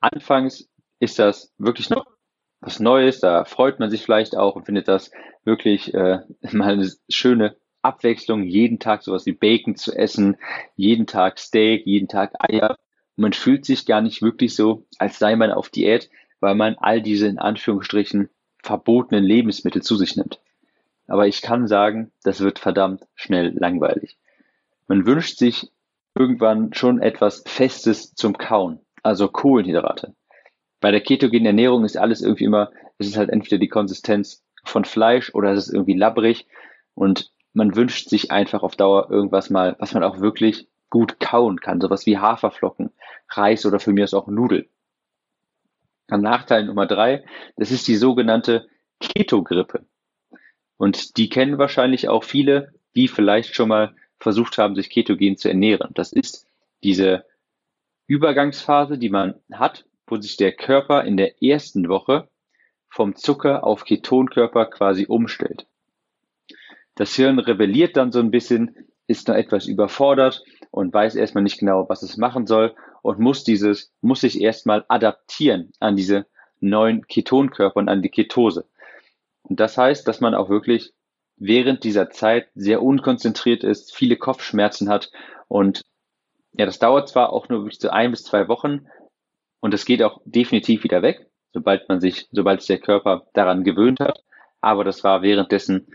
Anfangs 0.00 0.68
ist 0.98 1.18
das 1.18 1.54
wirklich 1.56 1.88
noch 1.88 2.19
was 2.60 2.80
Neues, 2.80 3.20
da 3.20 3.44
freut 3.44 3.80
man 3.80 3.90
sich 3.90 4.02
vielleicht 4.02 4.36
auch 4.36 4.56
und 4.56 4.66
findet 4.66 4.88
das 4.88 5.10
wirklich 5.44 5.94
äh, 5.94 6.20
mal 6.52 6.72
eine 6.72 6.90
schöne 7.08 7.56
Abwechslung, 7.82 8.42
jeden 8.42 8.78
Tag 8.78 9.02
sowas 9.02 9.24
wie 9.24 9.32
Bacon 9.32 9.76
zu 9.76 9.92
essen, 9.92 10.36
jeden 10.76 11.06
Tag 11.06 11.38
Steak, 11.38 11.86
jeden 11.86 12.08
Tag 12.08 12.34
Eier. 12.38 12.76
Man 13.16 13.32
fühlt 13.32 13.64
sich 13.64 13.86
gar 13.86 14.02
nicht 14.02 14.20
wirklich 14.20 14.54
so, 14.54 14.86
als 14.98 15.18
sei 15.18 15.36
man 15.36 15.50
auf 15.50 15.70
Diät, 15.70 16.10
weil 16.40 16.54
man 16.54 16.76
all 16.78 17.00
diese 17.00 17.26
in 17.26 17.38
Anführungsstrichen 17.38 18.28
verbotenen 18.62 19.24
Lebensmittel 19.24 19.82
zu 19.82 19.96
sich 19.96 20.16
nimmt. 20.16 20.40
Aber 21.06 21.26
ich 21.26 21.40
kann 21.40 21.66
sagen, 21.66 22.12
das 22.22 22.40
wird 22.40 22.58
verdammt 22.58 23.06
schnell 23.14 23.52
langweilig. 23.58 24.18
Man 24.86 25.06
wünscht 25.06 25.38
sich 25.38 25.72
irgendwann 26.14 26.74
schon 26.74 27.00
etwas 27.00 27.42
Festes 27.46 28.14
zum 28.14 28.36
Kauen 28.36 28.80
also 29.02 29.28
Kohlenhydrate. 29.28 30.14
Bei 30.80 30.90
der 30.90 31.00
ketogenen 31.00 31.46
Ernährung 31.46 31.84
ist 31.84 31.96
alles 31.96 32.22
irgendwie 32.22 32.44
immer, 32.44 32.70
es 32.98 33.06
ist 33.06 33.16
halt 33.16 33.30
entweder 33.30 33.58
die 33.58 33.68
Konsistenz 33.68 34.42
von 34.64 34.84
Fleisch 34.84 35.34
oder 35.34 35.52
es 35.52 35.68
ist 35.68 35.74
irgendwie 35.74 35.96
labbrig 35.96 36.46
und 36.94 37.30
man 37.52 37.74
wünscht 37.74 38.08
sich 38.08 38.30
einfach 38.30 38.62
auf 38.62 38.76
Dauer 38.76 39.10
irgendwas 39.10 39.50
mal, 39.50 39.76
was 39.78 39.94
man 39.94 40.02
auch 40.02 40.20
wirklich 40.20 40.68
gut 40.88 41.20
kauen 41.20 41.60
kann, 41.60 41.80
sowas 41.80 42.06
wie 42.06 42.18
Haferflocken, 42.18 42.90
Reis 43.28 43.64
oder 43.66 43.78
für 43.78 43.92
mich 43.92 44.04
ist 44.04 44.14
auch 44.14 44.26
Nudeln. 44.26 44.68
Dann 46.06 46.22
Nachteil 46.22 46.64
Nummer 46.64 46.86
drei, 46.86 47.24
das 47.56 47.70
ist 47.70 47.86
die 47.86 47.96
sogenannte 47.96 48.68
Ketogrippe. 48.98 49.86
Und 50.76 51.16
die 51.16 51.28
kennen 51.28 51.58
wahrscheinlich 51.58 52.08
auch 52.08 52.24
viele, 52.24 52.74
die 52.96 53.06
vielleicht 53.06 53.54
schon 53.54 53.68
mal 53.68 53.94
versucht 54.18 54.58
haben, 54.58 54.74
sich 54.74 54.90
ketogen 54.90 55.36
zu 55.36 55.48
ernähren. 55.48 55.90
Das 55.94 56.12
ist 56.12 56.46
diese 56.82 57.24
Übergangsphase, 58.06 58.98
die 58.98 59.10
man 59.10 59.34
hat, 59.52 59.84
wo 60.10 60.20
sich 60.20 60.36
der 60.36 60.52
Körper 60.52 61.04
in 61.04 61.16
der 61.16 61.42
ersten 61.42 61.88
Woche 61.88 62.28
vom 62.88 63.14
Zucker 63.14 63.64
auf 63.64 63.84
Ketonkörper 63.84 64.66
quasi 64.66 65.06
umstellt. 65.06 65.66
Das 66.96 67.14
Hirn 67.14 67.38
rebelliert 67.38 67.96
dann 67.96 68.12
so 68.12 68.18
ein 68.18 68.30
bisschen, 68.30 68.76
ist 69.06 69.28
noch 69.28 69.36
etwas 69.36 69.66
überfordert 69.66 70.42
und 70.70 70.92
weiß 70.92 71.14
erstmal 71.14 71.44
nicht 71.44 71.58
genau, 71.58 71.88
was 71.88 72.02
es 72.02 72.16
machen 72.16 72.46
soll 72.46 72.74
und 73.02 73.18
muss 73.18 73.44
dieses, 73.44 73.92
muss 74.00 74.20
sich 74.20 74.40
erstmal 74.40 74.84
adaptieren 74.88 75.72
an 75.78 75.96
diese 75.96 76.26
neuen 76.60 77.06
Ketonkörper 77.06 77.76
und 77.78 77.88
an 77.88 78.02
die 78.02 78.10
Ketose. 78.10 78.66
Und 79.42 79.60
das 79.60 79.78
heißt, 79.78 80.06
dass 80.06 80.20
man 80.20 80.34
auch 80.34 80.50
wirklich 80.50 80.92
während 81.36 81.84
dieser 81.84 82.10
Zeit 82.10 82.48
sehr 82.54 82.82
unkonzentriert 82.82 83.64
ist, 83.64 83.94
viele 83.94 84.16
Kopfschmerzen 84.16 84.88
hat 84.88 85.10
und 85.48 85.82
ja, 86.52 86.66
das 86.66 86.78
dauert 86.78 87.08
zwar 87.08 87.32
auch 87.32 87.48
nur 87.48 87.60
wirklich 87.60 87.78
so 87.78 87.88
ein 87.90 88.10
bis 88.10 88.24
zwei 88.24 88.48
Wochen 88.48 88.86
und 89.60 89.74
es 89.74 89.84
geht 89.84 90.02
auch 90.02 90.20
definitiv 90.24 90.84
wieder 90.84 91.02
weg, 91.02 91.26
sobald 91.52 91.88
man 91.88 92.00
sich, 92.00 92.28
sobald 92.32 92.60
sich 92.60 92.68
der 92.68 92.78
Körper 92.78 93.26
daran 93.34 93.64
gewöhnt 93.64 94.00
hat. 94.00 94.24
Aber 94.60 94.84
das 94.84 95.04
war 95.04 95.22
währenddessen 95.22 95.86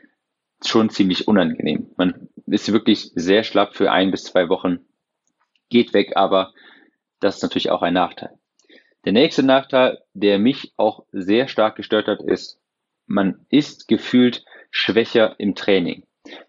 schon 0.64 0.90
ziemlich 0.90 1.28
unangenehm. 1.28 1.90
Man 1.98 2.30
ist 2.48 2.72
wirklich 2.72 3.12
sehr 3.16 3.44
schlapp 3.44 3.76
für 3.76 3.92
ein 3.92 4.12
bis 4.12 4.24
zwei 4.24 4.50
Wochen, 4.50 4.80
geht 5.70 5.94
weg, 5.94 6.14
aber 6.16 6.54
das 7.20 7.38
ist 7.38 7.44
natürlich 7.44 7.72
auch 7.72 7.82
ein 7.82 7.94
Nachteil. 7.94 8.38
Der 9.06 9.14
nächste 9.14 9.44
Nachteil, 9.44 10.00
der 10.14 10.40
mich 10.40 10.74
auch 10.78 11.06
sehr 11.12 11.48
stark 11.48 11.76
gestört 11.76 12.08
hat, 12.08 12.22
ist, 12.22 12.60
man 13.06 13.46
ist 13.50 13.88
gefühlt 13.88 14.44
schwächer 14.72 15.36
im 15.40 15.54
Training. 15.54 16.04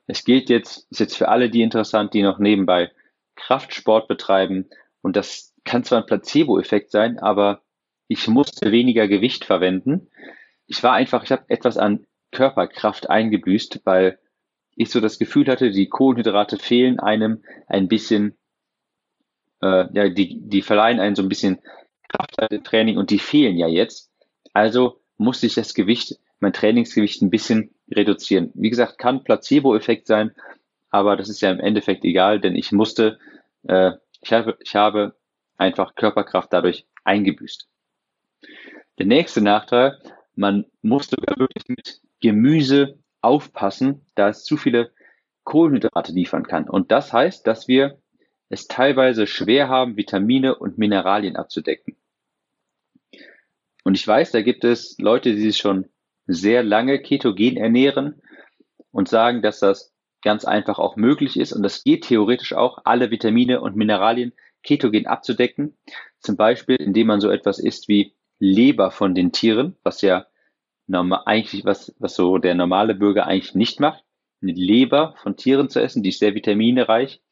Es 0.06 0.24
gilt 0.24 0.48
jetzt, 0.48 0.90
ist 0.90 1.00
jetzt 1.00 1.16
für 1.16 1.28
alle 1.28 1.50
die 1.50 1.62
interessant, 1.62 2.14
die 2.14 2.22
noch 2.22 2.38
nebenbei 2.38 2.90
Kraftsport 3.34 4.08
betreiben. 4.08 4.70
Und 5.02 5.16
das 5.16 5.54
kann 5.66 5.84
zwar 5.84 5.98
ein 5.98 6.06
Placebo-Effekt 6.06 6.90
sein, 6.90 7.18
aber 7.18 7.62
ich 8.08 8.28
musste 8.28 8.72
weniger 8.72 9.08
Gewicht 9.08 9.44
verwenden. 9.44 10.08
Ich 10.66 10.82
war 10.82 10.94
einfach, 10.94 11.24
ich 11.24 11.32
habe 11.32 11.44
etwas 11.48 11.76
an 11.76 12.06
Körperkraft 12.30 13.10
eingebüßt, 13.10 13.82
weil 13.84 14.18
ich 14.76 14.90
so 14.90 15.00
das 15.00 15.18
Gefühl 15.18 15.46
hatte, 15.48 15.70
die 15.70 15.88
Kohlenhydrate 15.88 16.58
fehlen 16.58 17.00
einem 17.00 17.42
ein 17.66 17.88
bisschen, 17.88 18.36
äh, 19.60 19.86
ja, 19.92 20.08
die, 20.08 20.40
die 20.40 20.62
verleihen 20.62 21.00
einem 21.00 21.16
so 21.16 21.22
ein 21.22 21.28
bisschen 21.28 21.58
Kraft 22.08 22.36
im 22.50 22.62
Training 22.62 22.96
und 22.96 23.10
die 23.10 23.18
fehlen 23.18 23.56
ja 23.56 23.68
jetzt. 23.68 24.12
Also 24.52 25.00
musste 25.16 25.46
ich 25.46 25.54
das 25.54 25.74
Gewicht, 25.74 26.18
mein 26.40 26.52
Trainingsgewicht 26.52 27.22
ein 27.22 27.30
bisschen 27.30 27.74
reduzieren. 27.90 28.52
Wie 28.54 28.70
gesagt, 28.70 28.98
kann 28.98 29.24
Placebo-Effekt 29.24 30.06
sein, 30.06 30.32
aber 30.90 31.16
das 31.16 31.28
ist 31.28 31.40
ja 31.40 31.50
im 31.50 31.60
Endeffekt 31.60 32.04
egal, 32.04 32.40
denn 32.40 32.54
ich 32.54 32.70
musste, 32.70 33.18
äh, 33.66 33.92
ich, 34.20 34.32
habe, 34.32 34.58
ich 34.60 34.76
habe 34.76 35.16
einfach 35.58 35.94
Körperkraft 35.94 36.52
dadurch 36.52 36.86
eingebüßt. 37.04 37.68
Der 38.98 39.06
nächste 39.06 39.40
Nachteil, 39.40 39.98
man 40.34 40.66
musste 40.82 41.16
wirklich 41.16 41.68
mit 41.68 42.00
Gemüse 42.20 42.98
aufpassen, 43.20 44.06
da 44.14 44.28
es 44.28 44.44
zu 44.44 44.56
viele 44.56 44.92
Kohlenhydrate 45.44 46.12
liefern 46.12 46.46
kann. 46.46 46.68
Und 46.68 46.90
das 46.90 47.12
heißt, 47.12 47.46
dass 47.46 47.68
wir 47.68 47.98
es 48.48 48.68
teilweise 48.68 49.26
schwer 49.26 49.68
haben, 49.68 49.96
Vitamine 49.96 50.56
und 50.56 50.78
Mineralien 50.78 51.36
abzudecken. 51.36 51.96
Und 53.84 53.96
ich 53.96 54.06
weiß, 54.06 54.32
da 54.32 54.42
gibt 54.42 54.64
es 54.64 54.96
Leute, 54.98 55.34
die 55.34 55.40
sich 55.40 55.58
schon 55.58 55.88
sehr 56.26 56.62
lange 56.62 57.00
ketogen 57.00 57.56
ernähren 57.56 58.20
und 58.90 59.08
sagen, 59.08 59.42
dass 59.42 59.60
das 59.60 59.92
ganz 60.22 60.44
einfach 60.44 60.78
auch 60.78 60.96
möglich 60.96 61.38
ist 61.38 61.52
und 61.52 61.62
das 61.62 61.84
geht 61.84 62.04
theoretisch 62.04 62.52
auch, 62.52 62.78
alle 62.84 63.10
Vitamine 63.10 63.60
und 63.60 63.76
Mineralien 63.76 64.32
ketogen 64.66 65.06
abzudecken. 65.06 65.76
Zum 66.20 66.36
Beispiel, 66.36 66.76
indem 66.76 67.06
man 67.06 67.20
so 67.20 67.30
etwas 67.30 67.58
isst 67.58 67.88
wie 67.88 68.14
Leber 68.38 68.90
von 68.90 69.14
den 69.14 69.32
Tieren, 69.32 69.76
was 69.82 70.02
ja 70.02 70.26
normal, 70.86 71.22
eigentlich 71.24 71.64
was, 71.64 71.94
was 71.98 72.14
so 72.14 72.38
der 72.38 72.54
normale 72.54 72.94
Bürger 72.94 73.26
eigentlich 73.26 73.54
nicht 73.54 73.80
macht. 73.80 74.04
Eine 74.42 74.52
Leber 74.52 75.14
von 75.22 75.36
Tieren 75.36 75.70
zu 75.70 75.80
essen, 75.80 76.02
die 76.02 76.10
ist 76.10 76.18
sehr 76.18 76.34
vitaminereich 76.34 77.22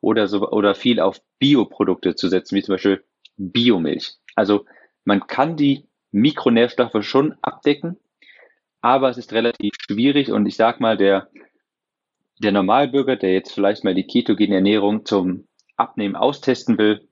oder 0.00 0.28
so, 0.28 0.50
oder 0.50 0.74
viel 0.74 1.00
auf 1.00 1.22
Bioprodukte 1.38 2.14
zu 2.14 2.28
setzen, 2.28 2.56
wie 2.56 2.62
zum 2.62 2.74
Beispiel 2.74 3.04
Biomilch. 3.36 4.16
Also 4.34 4.66
man 5.04 5.26
kann 5.26 5.56
die 5.56 5.88
Mikronährstoffe 6.10 7.02
schon 7.04 7.36
abdecken, 7.40 7.98
aber 8.82 9.08
es 9.08 9.16
ist 9.16 9.32
relativ 9.32 9.72
schwierig 9.80 10.30
und 10.30 10.44
ich 10.46 10.56
sag 10.56 10.80
mal, 10.80 10.96
der 10.96 11.30
der 12.42 12.52
Normalbürger, 12.52 13.16
der 13.16 13.32
jetzt 13.32 13.52
vielleicht 13.52 13.84
mal 13.84 13.94
die 13.94 14.06
ketogene 14.06 14.56
Ernährung 14.56 15.04
zum 15.04 15.46
Abnehmen 15.82 16.16
austesten 16.16 16.78
will, 16.78 17.08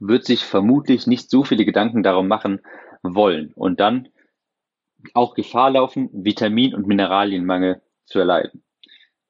wird 0.00 0.24
sich 0.24 0.44
vermutlich 0.44 1.06
nicht 1.06 1.30
so 1.30 1.44
viele 1.44 1.64
Gedanken 1.64 2.02
darum 2.02 2.28
machen 2.28 2.60
wollen 3.02 3.52
und 3.54 3.80
dann 3.80 4.08
auch 5.14 5.34
Gefahr 5.34 5.70
laufen, 5.70 6.10
Vitamin- 6.12 6.74
und 6.74 6.86
Mineralienmangel 6.86 7.80
zu 8.04 8.18
erleiden. 8.18 8.64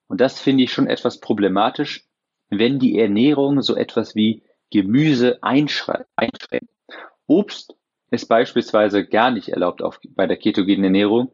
Und 0.07 0.21
das 0.21 0.41
finde 0.41 0.63
ich 0.63 0.73
schon 0.73 0.87
etwas 0.87 1.19
problematisch, 1.19 2.05
wenn 2.49 2.79
die 2.79 2.97
Ernährung 2.97 3.61
so 3.61 3.75
etwas 3.75 4.15
wie 4.15 4.43
Gemüse 4.71 5.39
einschränkt. 5.43 6.07
Obst 7.27 7.75
ist 8.09 8.27
beispielsweise 8.27 9.05
gar 9.05 9.31
nicht 9.31 9.49
erlaubt 9.49 9.81
auf, 9.81 9.99
bei 10.15 10.27
der 10.27 10.37
ketogenen 10.37 10.85
Ernährung. 10.85 11.31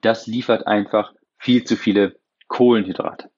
Das 0.00 0.26
liefert 0.26 0.66
einfach 0.66 1.12
viel 1.36 1.64
zu 1.64 1.76
viele 1.76 2.18
Kohlenhydrate. 2.48 3.30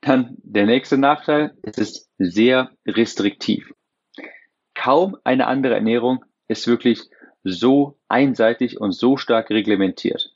Dann 0.00 0.36
der 0.42 0.66
nächste 0.66 0.96
Nachteil, 0.96 1.56
es 1.62 1.78
ist 1.78 2.10
sehr 2.18 2.70
restriktiv. 2.86 3.72
Kaum 4.74 5.16
eine 5.24 5.46
andere 5.46 5.74
Ernährung 5.74 6.24
ist 6.46 6.66
wirklich 6.66 7.02
so 7.42 7.98
einseitig 8.08 8.80
und 8.80 8.92
so 8.92 9.16
stark 9.16 9.50
reglementiert. 9.50 10.34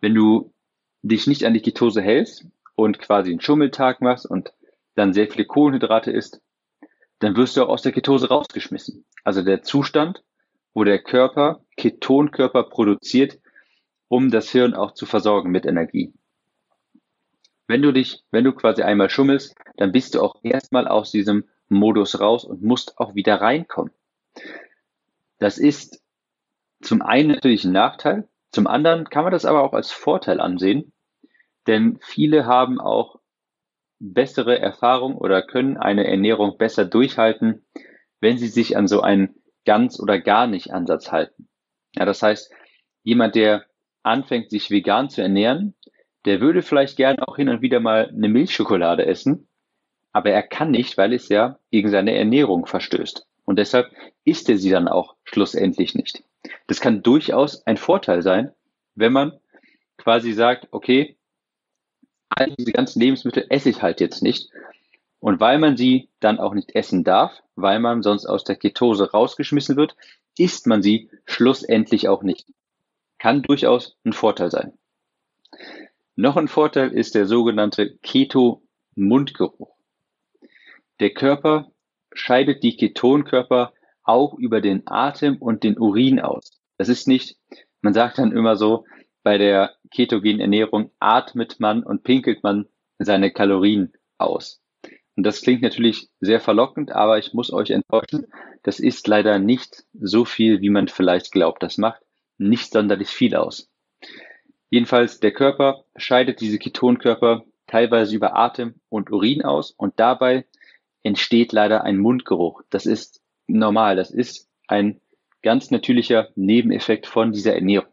Wenn 0.00 0.14
du 0.14 0.52
dich 1.02 1.26
nicht 1.26 1.44
an 1.44 1.54
die 1.54 1.62
Ketose 1.62 2.02
hältst 2.02 2.46
und 2.74 2.98
quasi 2.98 3.30
einen 3.30 3.40
Schummeltag 3.40 4.00
machst 4.00 4.26
und 4.26 4.52
dann 4.94 5.12
sehr 5.12 5.28
viele 5.30 5.46
Kohlenhydrate 5.46 6.10
isst, 6.10 6.42
dann 7.20 7.36
wirst 7.36 7.56
du 7.56 7.62
auch 7.62 7.68
aus 7.68 7.82
der 7.82 7.92
Ketose 7.92 8.28
rausgeschmissen. 8.28 9.04
Also 9.24 9.42
der 9.42 9.62
Zustand, 9.62 10.22
wo 10.74 10.84
der 10.84 11.02
Körper 11.02 11.64
Ketonkörper 11.76 12.64
produziert, 12.64 13.38
um 14.08 14.30
das 14.30 14.50
Hirn 14.50 14.74
auch 14.74 14.92
zu 14.92 15.06
versorgen 15.06 15.50
mit 15.50 15.66
Energie. 15.66 16.12
Wenn 17.70 17.82
du 17.82 17.92
dich, 17.92 18.24
wenn 18.32 18.42
du 18.42 18.50
quasi 18.50 18.82
einmal 18.82 19.10
schummelst, 19.10 19.54
dann 19.76 19.92
bist 19.92 20.16
du 20.16 20.20
auch 20.20 20.34
erstmal 20.42 20.88
aus 20.88 21.12
diesem 21.12 21.44
Modus 21.68 22.18
raus 22.18 22.44
und 22.44 22.64
musst 22.64 22.98
auch 22.98 23.14
wieder 23.14 23.40
reinkommen. 23.40 23.92
Das 25.38 25.56
ist 25.56 26.02
zum 26.82 27.00
einen 27.00 27.28
natürlich 27.28 27.64
ein 27.64 27.70
Nachteil, 27.70 28.26
zum 28.50 28.66
anderen 28.66 29.04
kann 29.08 29.22
man 29.22 29.32
das 29.32 29.44
aber 29.44 29.62
auch 29.62 29.72
als 29.72 29.92
Vorteil 29.92 30.40
ansehen, 30.40 30.92
denn 31.68 32.00
viele 32.02 32.44
haben 32.44 32.80
auch 32.80 33.20
bessere 34.00 34.58
Erfahrung 34.58 35.16
oder 35.16 35.40
können 35.40 35.76
eine 35.76 36.08
Ernährung 36.08 36.58
besser 36.58 36.84
durchhalten, 36.84 37.64
wenn 38.18 38.36
sie 38.36 38.48
sich 38.48 38.76
an 38.76 38.88
so 38.88 39.00
einen 39.00 39.36
ganz 39.64 40.00
oder 40.00 40.18
gar 40.18 40.48
nicht 40.48 40.72
Ansatz 40.72 41.12
halten. 41.12 41.48
Ja, 41.94 42.04
das 42.04 42.20
heißt, 42.20 42.52
jemand, 43.04 43.36
der 43.36 43.64
anfängt, 44.02 44.50
sich 44.50 44.72
vegan 44.72 45.08
zu 45.08 45.22
ernähren, 45.22 45.76
der 46.24 46.40
würde 46.40 46.62
vielleicht 46.62 46.96
gern 46.96 47.18
auch 47.20 47.36
hin 47.36 47.48
und 47.48 47.62
wieder 47.62 47.80
mal 47.80 48.08
eine 48.08 48.28
Milchschokolade 48.28 49.06
essen, 49.06 49.48
aber 50.12 50.30
er 50.30 50.42
kann 50.42 50.70
nicht, 50.70 50.98
weil 50.98 51.12
es 51.12 51.28
ja 51.28 51.58
gegen 51.70 51.90
seine 51.90 52.16
Ernährung 52.16 52.66
verstößt. 52.66 53.26
Und 53.44 53.58
deshalb 53.58 53.90
isst 54.24 54.48
er 54.48 54.58
sie 54.58 54.70
dann 54.70 54.88
auch 54.88 55.16
schlussendlich 55.24 55.94
nicht. 55.94 56.22
Das 56.66 56.80
kann 56.80 57.02
durchaus 57.02 57.66
ein 57.66 57.76
Vorteil 57.76 58.22
sein, 58.22 58.52
wenn 58.94 59.12
man 59.12 59.38
quasi 59.96 60.32
sagt, 60.32 60.68
okay, 60.70 61.16
all 62.28 62.54
diese 62.56 62.72
ganzen 62.72 63.00
Lebensmittel 63.00 63.46
esse 63.48 63.70
ich 63.70 63.82
halt 63.82 64.00
jetzt 64.00 64.22
nicht. 64.22 64.50
Und 65.18 65.40
weil 65.40 65.58
man 65.58 65.76
sie 65.76 66.08
dann 66.20 66.38
auch 66.38 66.54
nicht 66.54 66.74
essen 66.74 67.04
darf, 67.04 67.42
weil 67.54 67.78
man 67.80 68.02
sonst 68.02 68.26
aus 68.26 68.44
der 68.44 68.56
Ketose 68.56 69.10
rausgeschmissen 69.10 69.76
wird, 69.76 69.96
isst 70.38 70.66
man 70.66 70.82
sie 70.82 71.10
schlussendlich 71.26 72.08
auch 72.08 72.22
nicht. 72.22 72.46
Kann 73.18 73.42
durchaus 73.42 73.96
ein 74.04 74.14
Vorteil 74.14 74.50
sein. 74.50 74.72
Noch 76.20 76.36
ein 76.36 76.48
Vorteil 76.48 76.92
ist 76.92 77.14
der 77.14 77.24
sogenannte 77.24 77.96
Keto-Mundgeruch. 78.02 79.74
Der 81.00 81.14
Körper 81.14 81.72
scheidet 82.12 82.62
die 82.62 82.76
Ketonkörper 82.76 83.72
auch 84.02 84.34
über 84.34 84.60
den 84.60 84.82
Atem 84.84 85.38
und 85.38 85.64
den 85.64 85.78
Urin 85.78 86.20
aus. 86.20 86.60
Das 86.76 86.90
ist 86.90 87.08
nicht, 87.08 87.38
man 87.80 87.94
sagt 87.94 88.18
dann 88.18 88.32
immer 88.32 88.56
so, 88.56 88.84
bei 89.22 89.38
der 89.38 89.76
ketogenen 89.90 90.40
Ernährung 90.40 90.90
atmet 90.98 91.58
man 91.58 91.82
und 91.82 92.02
pinkelt 92.02 92.42
man 92.42 92.66
seine 92.98 93.30
Kalorien 93.30 93.94
aus. 94.18 94.60
Und 95.16 95.24
das 95.24 95.40
klingt 95.40 95.62
natürlich 95.62 96.10
sehr 96.20 96.40
verlockend, 96.40 96.92
aber 96.92 97.16
ich 97.16 97.32
muss 97.32 97.50
euch 97.50 97.70
enttäuschen, 97.70 98.26
das 98.62 98.78
ist 98.78 99.08
leider 99.08 99.38
nicht 99.38 99.84
so 99.94 100.26
viel, 100.26 100.60
wie 100.60 100.68
man 100.68 100.88
vielleicht 100.88 101.32
glaubt. 101.32 101.62
Das 101.62 101.78
macht 101.78 102.02
nicht 102.36 102.72
sonderlich 102.72 103.08
viel 103.08 103.36
aus. 103.36 103.70
Jedenfalls, 104.70 105.20
der 105.20 105.32
Körper 105.32 105.84
scheidet 105.96 106.40
diese 106.40 106.58
Ketonkörper 106.58 107.44
teilweise 107.66 108.14
über 108.14 108.36
Atem 108.36 108.74
und 108.88 109.10
Urin 109.10 109.42
aus 109.42 109.72
und 109.72 109.98
dabei 109.98 110.46
entsteht 111.02 111.52
leider 111.52 111.84
ein 111.84 111.98
Mundgeruch. 111.98 112.62
Das 112.70 112.86
ist 112.86 113.22
normal. 113.46 113.96
Das 113.96 114.10
ist 114.10 114.48
ein 114.68 115.00
ganz 115.42 115.70
natürlicher 115.70 116.28
Nebeneffekt 116.36 117.06
von 117.06 117.32
dieser 117.32 117.54
Ernährung. 117.54 117.88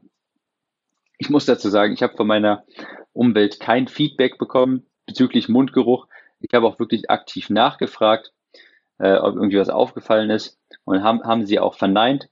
Ich 1.17 1.29
muss 1.29 1.45
dazu 1.45 1.69
sagen, 1.69 1.93
ich 1.93 2.03
habe 2.03 2.15
von 2.15 2.27
meiner 2.27 2.63
Umwelt 3.13 3.59
kein 3.59 3.87
Feedback 3.87 4.37
bekommen 4.37 4.85
bezüglich 5.07 5.49
Mundgeruch. 5.49 6.07
Ich 6.39 6.53
habe 6.53 6.67
auch 6.67 6.77
wirklich 6.77 7.09
aktiv 7.09 7.49
nachgefragt, 7.49 8.33
äh, 8.99 9.15
ob 9.15 9.35
irgendwie 9.35 9.57
was 9.57 9.69
aufgefallen 9.69 10.29
ist 10.29 10.59
und 10.83 11.01
haben, 11.01 11.23
haben 11.23 11.45
sie 11.45 11.59
auch 11.59 11.75
verneint. 11.75 12.29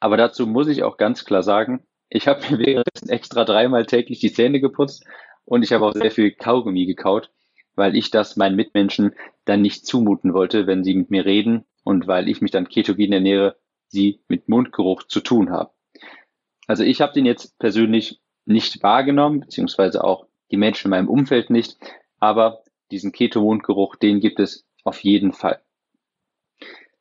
Aber 0.00 0.18
dazu 0.18 0.46
muss 0.46 0.68
ich 0.68 0.82
auch 0.82 0.98
ganz 0.98 1.24
klar 1.24 1.42
sagen, 1.42 1.85
ich 2.08 2.28
habe 2.28 2.40
mir 2.50 2.58
währenddessen 2.58 3.08
extra 3.08 3.44
dreimal 3.44 3.86
täglich 3.86 4.20
die 4.20 4.32
Zähne 4.32 4.60
geputzt 4.60 5.04
und 5.44 5.62
ich 5.62 5.72
habe 5.72 5.86
auch 5.86 5.92
sehr 5.92 6.10
viel 6.10 6.32
Kaugummi 6.32 6.86
gekaut, 6.86 7.30
weil 7.74 7.96
ich 7.96 8.10
das 8.10 8.36
meinen 8.36 8.56
Mitmenschen 8.56 9.14
dann 9.44 9.62
nicht 9.62 9.86
zumuten 9.86 10.34
wollte, 10.34 10.66
wenn 10.66 10.84
sie 10.84 10.94
mit 10.94 11.10
mir 11.10 11.24
reden 11.24 11.64
und 11.84 12.06
weil 12.06 12.28
ich 12.28 12.40
mich 12.40 12.50
dann 12.50 12.68
ketogen 12.68 13.12
ernähre, 13.12 13.56
sie 13.88 14.20
mit 14.28 14.48
Mundgeruch 14.48 15.04
zu 15.04 15.20
tun 15.20 15.50
haben. 15.50 15.70
Also 16.66 16.82
ich 16.82 17.00
habe 17.00 17.12
den 17.12 17.26
jetzt 17.26 17.58
persönlich 17.58 18.20
nicht 18.44 18.82
wahrgenommen, 18.82 19.40
beziehungsweise 19.40 20.02
auch 20.02 20.26
die 20.50 20.56
Menschen 20.56 20.86
in 20.86 20.90
meinem 20.90 21.08
Umfeld 21.08 21.50
nicht, 21.50 21.76
aber 22.18 22.62
diesen 22.90 23.12
Keto-Mundgeruch, 23.12 23.96
den 23.96 24.20
gibt 24.20 24.40
es 24.40 24.66
auf 24.84 25.02
jeden 25.02 25.32
Fall. 25.32 25.60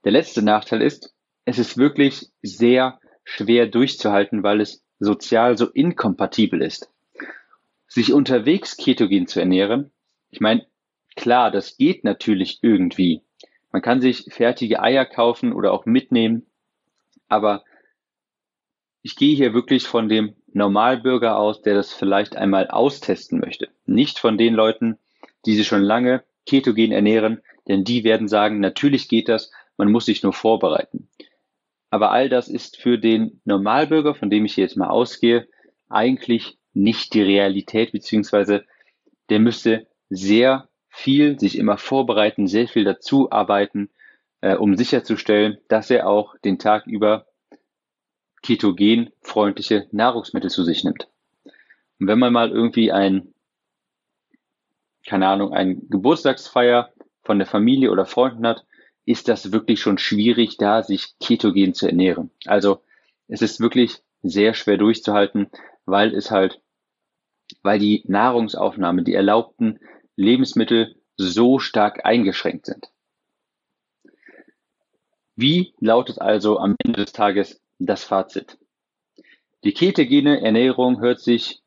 Der 0.03 0.11
letzte 0.11 0.41
Nachteil 0.41 0.81
ist, 0.81 1.15
es 1.45 1.57
ist 1.57 1.77
wirklich 1.77 2.29
sehr 2.41 2.99
schwer 3.23 3.67
durchzuhalten, 3.67 4.43
weil 4.43 4.61
es 4.61 4.84
sozial 4.99 5.57
so 5.57 5.67
inkompatibel 5.67 6.61
ist. 6.61 6.89
Sich 7.87 8.13
unterwegs 8.13 8.77
ketogen 8.77 9.27
zu 9.27 9.39
ernähren, 9.39 9.91
ich 10.29 10.41
meine, 10.41 10.65
klar, 11.15 11.51
das 11.51 11.77
geht 11.77 12.03
natürlich 12.03 12.59
irgendwie. 12.61 13.21
Man 13.71 13.81
kann 13.81 14.01
sich 14.01 14.25
fertige 14.29 14.81
Eier 14.81 15.05
kaufen 15.05 15.53
oder 15.53 15.71
auch 15.71 15.85
mitnehmen, 15.85 16.45
aber 17.27 17.63
ich 19.01 19.15
gehe 19.15 19.35
hier 19.35 19.53
wirklich 19.53 19.87
von 19.87 20.09
dem 20.09 20.35
Normalbürger 20.51 21.37
aus, 21.37 21.61
der 21.61 21.75
das 21.75 21.93
vielleicht 21.93 22.35
einmal 22.35 22.69
austesten 22.69 23.39
möchte. 23.39 23.69
Nicht 23.85 24.19
von 24.19 24.37
den 24.37 24.53
Leuten, 24.53 24.97
die 25.45 25.55
sich 25.55 25.67
schon 25.67 25.83
lange 25.83 26.23
ketogen 26.45 26.91
ernähren, 26.91 27.41
denn 27.67 27.83
die 27.83 28.03
werden 28.03 28.27
sagen, 28.27 28.59
natürlich 28.59 29.09
geht 29.09 29.29
das, 29.29 29.51
man 29.77 29.91
muss 29.91 30.05
sich 30.05 30.23
nur 30.23 30.33
vorbereiten. 30.33 31.09
Aber 31.89 32.11
all 32.11 32.29
das 32.29 32.47
ist 32.47 32.77
für 32.77 32.97
den 32.97 33.41
Normalbürger, 33.45 34.15
von 34.15 34.29
dem 34.29 34.45
ich 34.45 34.57
jetzt 34.57 34.77
mal 34.77 34.89
ausgehe, 34.89 35.47
eigentlich 35.89 36.57
nicht 36.73 37.13
die 37.13 37.21
Realität, 37.21 37.91
beziehungsweise 37.91 38.65
der 39.29 39.39
müsste 39.39 39.87
sehr 40.09 40.67
viel 40.89 41.39
sich 41.39 41.57
immer 41.57 41.77
vorbereiten, 41.77 42.47
sehr 42.47 42.67
viel 42.67 42.83
dazu 42.83 43.31
arbeiten, 43.31 43.89
äh, 44.41 44.55
um 44.55 44.75
sicherzustellen, 44.75 45.57
dass 45.67 45.89
er 45.89 46.07
auch 46.07 46.37
den 46.39 46.59
Tag 46.59 46.87
über 46.87 47.27
ketogenfreundliche 48.43 49.87
Nahrungsmittel 49.91 50.49
zu 50.49 50.63
sich 50.63 50.83
nimmt. 50.83 51.07
Und 51.99 52.07
wenn 52.07 52.19
man 52.19 52.33
mal 52.33 52.51
irgendwie 52.51 52.91
ein, 52.91 53.33
keine 55.07 55.27
Ahnung, 55.27 55.53
ein 55.53 55.87
Geburtstagsfeier 55.89 56.93
von 57.23 57.39
der 57.39 57.47
Familie 57.47 57.91
oder 57.91 58.05
Freunden 58.05 58.45
hat, 58.45 58.65
ist 59.05 59.27
das 59.27 59.51
wirklich 59.51 59.79
schon 59.79 59.97
schwierig, 59.97 60.57
da 60.57 60.83
sich 60.83 61.17
ketogen 61.19 61.73
zu 61.73 61.87
ernähren. 61.87 62.31
Also 62.45 62.81
es 63.27 63.41
ist 63.41 63.59
wirklich 63.59 64.01
sehr 64.23 64.53
schwer 64.53 64.77
durchzuhalten, 64.77 65.47
weil 65.85 66.13
es 66.13 66.31
halt, 66.31 66.61
weil 67.61 67.79
die 67.79 68.03
Nahrungsaufnahme, 68.07 69.03
die 69.03 69.13
erlaubten 69.13 69.79
Lebensmittel 70.15 70.95
so 71.17 71.59
stark 71.59 72.05
eingeschränkt 72.05 72.65
sind. 72.65 72.91
Wie 75.35 75.73
lautet 75.79 76.19
also 76.19 76.59
am 76.59 76.75
Ende 76.83 77.03
des 77.03 77.11
Tages 77.11 77.61
das 77.79 78.03
Fazit. 78.03 78.57
Die 79.63 79.73
ketogene 79.73 80.41
Ernährung 80.41 81.01
hört 81.01 81.19
sich, 81.19 81.61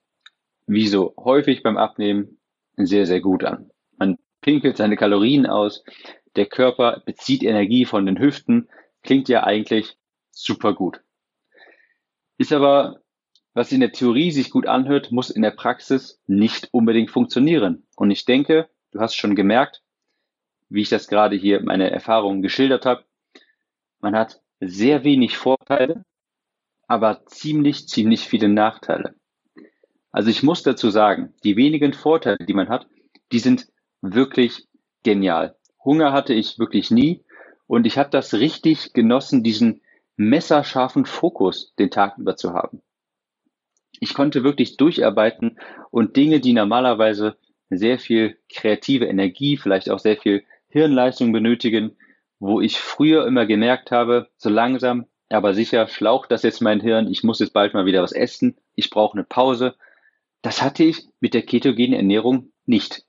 wie 0.66 0.88
so 0.88 1.14
häufig 1.16 1.62
beim 1.62 1.76
Abnehmen, 1.76 2.38
sehr, 2.76 3.06
sehr 3.06 3.20
gut 3.20 3.44
an. 3.44 3.70
Man 3.96 4.18
pinkelt 4.40 4.76
seine 4.76 4.96
Kalorien 4.96 5.46
aus, 5.46 5.84
der 6.38 6.46
Körper 6.46 7.02
bezieht 7.04 7.42
Energie 7.42 7.84
von 7.84 8.06
den 8.06 8.18
Hüften, 8.18 8.68
klingt 9.02 9.28
ja 9.28 9.44
eigentlich 9.44 9.98
super 10.30 10.72
gut. 10.74 11.02
Ist 12.38 12.52
aber 12.52 13.02
was 13.54 13.72
in 13.72 13.80
der 13.80 13.92
Theorie 13.92 14.30
sich 14.30 14.50
gut 14.50 14.66
anhört, 14.66 15.10
muss 15.10 15.30
in 15.30 15.42
der 15.42 15.50
Praxis 15.50 16.20
nicht 16.28 16.68
unbedingt 16.70 17.10
funktionieren. 17.10 17.86
Und 17.96 18.12
ich 18.12 18.24
denke, 18.24 18.68
du 18.92 19.00
hast 19.00 19.16
schon 19.16 19.34
gemerkt, 19.34 19.82
wie 20.68 20.82
ich 20.82 20.88
das 20.88 21.08
gerade 21.08 21.34
hier 21.34 21.60
meine 21.62 21.90
Erfahrungen 21.90 22.40
geschildert 22.40 22.86
habe, 22.86 23.04
man 24.00 24.14
hat 24.14 24.40
sehr 24.60 25.02
wenig 25.02 25.36
Vorteile, 25.36 26.04
aber 26.86 27.26
ziemlich, 27.26 27.88
ziemlich 27.88 28.28
viele 28.28 28.48
Nachteile. 28.48 29.16
Also 30.12 30.30
ich 30.30 30.44
muss 30.44 30.62
dazu 30.62 30.90
sagen, 30.90 31.34
die 31.42 31.56
wenigen 31.56 31.92
Vorteile, 31.92 32.38
die 32.38 32.54
man 32.54 32.68
hat, 32.68 32.86
die 33.32 33.40
sind 33.40 33.66
wirklich 34.02 34.68
genial. 35.02 35.57
Hunger 35.84 36.12
hatte 36.12 36.34
ich 36.34 36.58
wirklich 36.58 36.90
nie 36.90 37.24
und 37.66 37.86
ich 37.86 37.98
habe 37.98 38.10
das 38.10 38.34
richtig 38.34 38.92
genossen, 38.92 39.42
diesen 39.42 39.82
messerscharfen 40.16 41.04
Fokus 41.04 41.74
den 41.78 41.90
Tag 41.90 42.18
über 42.18 42.36
zu 42.36 42.52
haben. 42.52 42.82
Ich 44.00 44.14
konnte 44.14 44.44
wirklich 44.44 44.76
durcharbeiten 44.76 45.58
und 45.90 46.16
Dinge, 46.16 46.40
die 46.40 46.52
normalerweise 46.52 47.36
sehr 47.70 47.98
viel 47.98 48.38
kreative 48.52 49.06
Energie, 49.06 49.56
vielleicht 49.56 49.90
auch 49.90 49.98
sehr 49.98 50.16
viel 50.16 50.44
Hirnleistung 50.68 51.32
benötigen, 51.32 51.96
wo 52.38 52.60
ich 52.60 52.78
früher 52.78 53.26
immer 53.26 53.46
gemerkt 53.46 53.90
habe, 53.90 54.28
so 54.36 54.48
langsam, 54.48 55.06
aber 55.28 55.54
sicher 55.54 55.86
schlaucht 55.88 56.30
das 56.30 56.42
jetzt 56.42 56.60
mein 56.60 56.80
Hirn, 56.80 57.10
ich 57.10 57.22
muss 57.22 57.40
jetzt 57.40 57.52
bald 57.52 57.74
mal 57.74 57.86
wieder 57.86 58.02
was 58.02 58.12
essen, 58.12 58.56
ich 58.74 58.90
brauche 58.90 59.16
eine 59.16 59.24
Pause. 59.24 59.74
Das 60.42 60.62
hatte 60.62 60.84
ich 60.84 61.06
mit 61.20 61.34
der 61.34 61.42
ketogenen 61.42 61.94
Ernährung 61.94 62.52
nicht. 62.64 63.04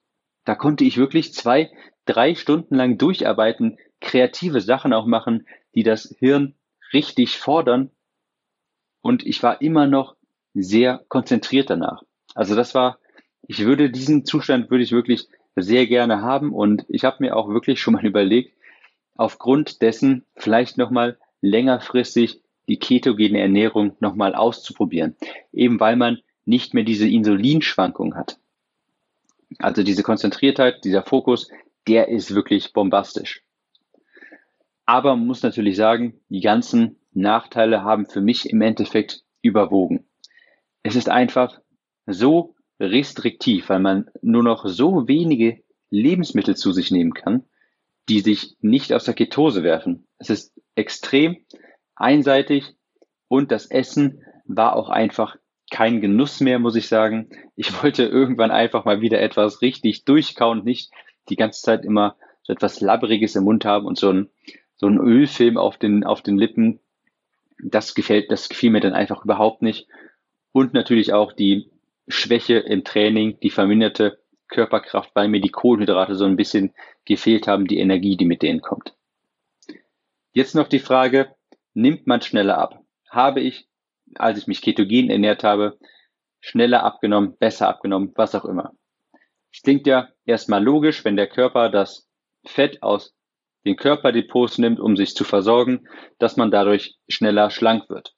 Da 0.46 0.56
konnte 0.56 0.84
ich 0.84 0.98
wirklich 0.98 1.34
zwei, 1.34 1.72
drei 2.10 2.34
Stunden 2.34 2.76
lang 2.76 2.98
durcharbeiten, 2.98 3.78
kreative 4.02 4.62
Sachen 4.62 4.94
auch 4.94 5.06
machen, 5.06 5.48
die 5.76 5.84
das 5.84 6.16
Hirn 6.18 6.56
richtig 6.92 7.38
fordern. 7.38 7.92
Und 9.02 9.26
ich 9.26 9.44
war 9.44 9.62
immer 9.62 9.86
noch 9.86 10.16
sehr 10.56 11.06
konzentriert 11.08 11.70
danach. 11.70 12.02
Also 12.34 12.56
das 12.56 12.74
war, 12.74 12.98
ich 13.48 13.60
würde 13.60 13.92
diesen 13.92 14.26
Zustand 14.26 14.72
würde 14.72 14.84
ich 14.84 14.92
wirklich 14.92 15.28
sehr 15.56 15.86
gerne 15.86 16.22
haben 16.22 16.52
und 16.52 16.86
ich 16.88 17.04
habe 17.04 17.18
mir 17.20 17.36
auch 17.36 17.50
wirklich 17.50 17.80
schon 17.80 17.94
mal 17.94 18.06
überlegt, 18.06 18.54
aufgrund 19.16 19.82
dessen 19.82 20.26
vielleicht 20.36 20.78
nochmal 20.78 21.18
längerfristig 21.42 22.42
die 22.68 22.80
ketogene 22.80 23.40
Ernährung 23.40 23.96
nochmal 24.00 24.34
auszuprobieren. 24.34 25.16
Eben 25.52 25.80
weil 25.80 25.96
man 25.96 26.20
nicht 26.46 26.74
mehr 26.74 26.84
diese 26.84 27.08
Insulinschwankung 27.08 28.16
hat. 28.16 28.40
Also 29.60 29.84
diese 29.84 30.04
Konzentriertheit, 30.04 30.84
dieser 30.84 31.04
Fokus, 31.04 31.50
der 31.88 32.10
ist 32.10 32.34
wirklich 32.36 32.74
bombastisch. 32.74 33.44
Aber 34.86 35.16
man 35.16 35.28
muss 35.28 35.44
natürlich 35.44 35.76
sagen, 35.76 36.20
die 36.30 36.42
ganzen 36.42 36.98
Nachteile 37.14 37.84
haben 37.84 38.08
für 38.08 38.22
mich 38.22 38.50
im 38.50 38.62
Endeffekt 38.62 39.24
überwogen. 39.42 40.06
Es 40.84 40.96
ist 40.96 41.10
einfach 41.10 41.60
so 42.06 42.56
restriktiv, 42.80 43.70
weil 43.70 43.80
man 43.80 44.10
nur 44.22 44.44
noch 44.44 44.66
so 44.66 45.08
wenige 45.08 45.62
Lebensmittel 45.90 46.56
zu 46.56 46.72
sich 46.72 46.92
nehmen 46.92 47.14
kann, 47.14 47.44
die 48.08 48.22
sich 48.22 48.56
nicht 48.62 48.94
aus 48.94 49.04
der 49.04 49.14
Ketose 49.14 49.64
werfen. 49.64 50.08
Es 50.18 50.30
ist 50.30 50.54
extrem 50.76 51.38
einseitig 51.96 52.74
und 53.28 53.52
das 53.52 53.68
Essen 53.68 54.24
war 54.46 54.76
auch 54.76 54.90
einfach 54.90 55.38
kein 55.70 56.02
Genuss 56.02 56.40
mehr, 56.40 56.58
muss 56.58 56.76
ich 56.76 56.88
sagen. 56.88 57.30
Ich 57.56 57.84
wollte 57.84 58.04
irgendwann 58.04 58.52
einfach 58.52 58.86
mal 58.86 59.02
wieder 59.02 59.22
etwas 59.22 59.62
richtig 59.62 60.06
durchkauen, 60.06 60.64
nicht 60.64 60.92
die 61.30 61.36
ganze 61.36 61.62
Zeit 61.62 61.86
immer 61.86 62.16
so 62.44 62.54
etwas 62.54 62.82
Labberiges 62.82 63.36
im 63.36 63.44
Mund 63.44 63.66
haben 63.66 63.86
und 63.86 63.98
so 63.98 64.12
ein, 64.12 64.30
so 64.76 64.88
ein 64.88 65.00
Ölfilm 65.00 65.58
auf 65.58 65.78
den, 65.78 66.04
auf 66.04 66.22
den 66.22 66.38
Lippen. 66.38 66.80
Das 67.62 67.94
gefällt, 67.94 68.32
das 68.32 68.50
gefiel 68.50 68.72
mir 68.72 68.80
dann 68.80 68.94
einfach 68.94 69.24
überhaupt 69.24 69.62
nicht. 69.62 69.88
Und 70.52 70.74
natürlich 70.74 71.14
auch 71.14 71.34
die 71.34 71.70
Schwäche 72.08 72.58
im 72.58 72.84
Training, 72.84 73.40
die 73.42 73.52
verminderte 73.52 74.20
Körperkraft, 74.48 75.12
weil 75.14 75.28
mir 75.28 75.42
die 75.42 75.52
Kohlenhydrate 75.52 76.16
so 76.16 76.26
ein 76.26 76.36
bisschen 76.36 76.74
gefehlt 77.06 77.48
haben, 77.48 77.68
die 77.68 77.80
Energie, 77.80 78.18
die 78.18 78.26
mit 78.26 78.42
denen 78.42 78.62
kommt. 78.62 78.96
Jetzt 80.32 80.56
noch 80.56 80.68
die 80.68 80.80
Frage, 80.80 81.36
nimmt 81.74 82.08
man 82.08 82.22
schneller 82.22 82.58
ab? 82.58 82.84
Habe 83.10 83.42
ich, 83.42 83.68
als 84.16 84.40
ich 84.40 84.48
mich 84.48 84.62
ketogen 84.62 85.10
ernährt 85.10 85.44
habe, 85.44 85.78
schneller 86.40 86.84
abgenommen, 86.84 87.38
besser 87.38 87.68
abgenommen, 87.68 88.12
was 88.16 88.36
auch 88.36 88.46
immer? 88.46 88.74
Es 89.52 89.62
klingt 89.62 89.88
ja 89.88 90.10
erstmal 90.26 90.64
logisch, 90.64 91.04
wenn 91.06 91.16
der 91.16 91.28
Körper 91.28 91.70
das 91.70 92.08
Fett 92.46 92.82
aus 92.84 93.16
den 93.66 93.76
Körperdepots 93.76 94.58
nimmt, 94.58 94.80
um 94.80 94.96
sich 94.96 95.16
zu 95.16 95.24
versorgen, 95.24 95.88
dass 96.18 96.38
man 96.38 96.52
dadurch 96.52 96.98
schneller 97.08 97.50
schlank 97.50 97.90
wird. 97.90 98.16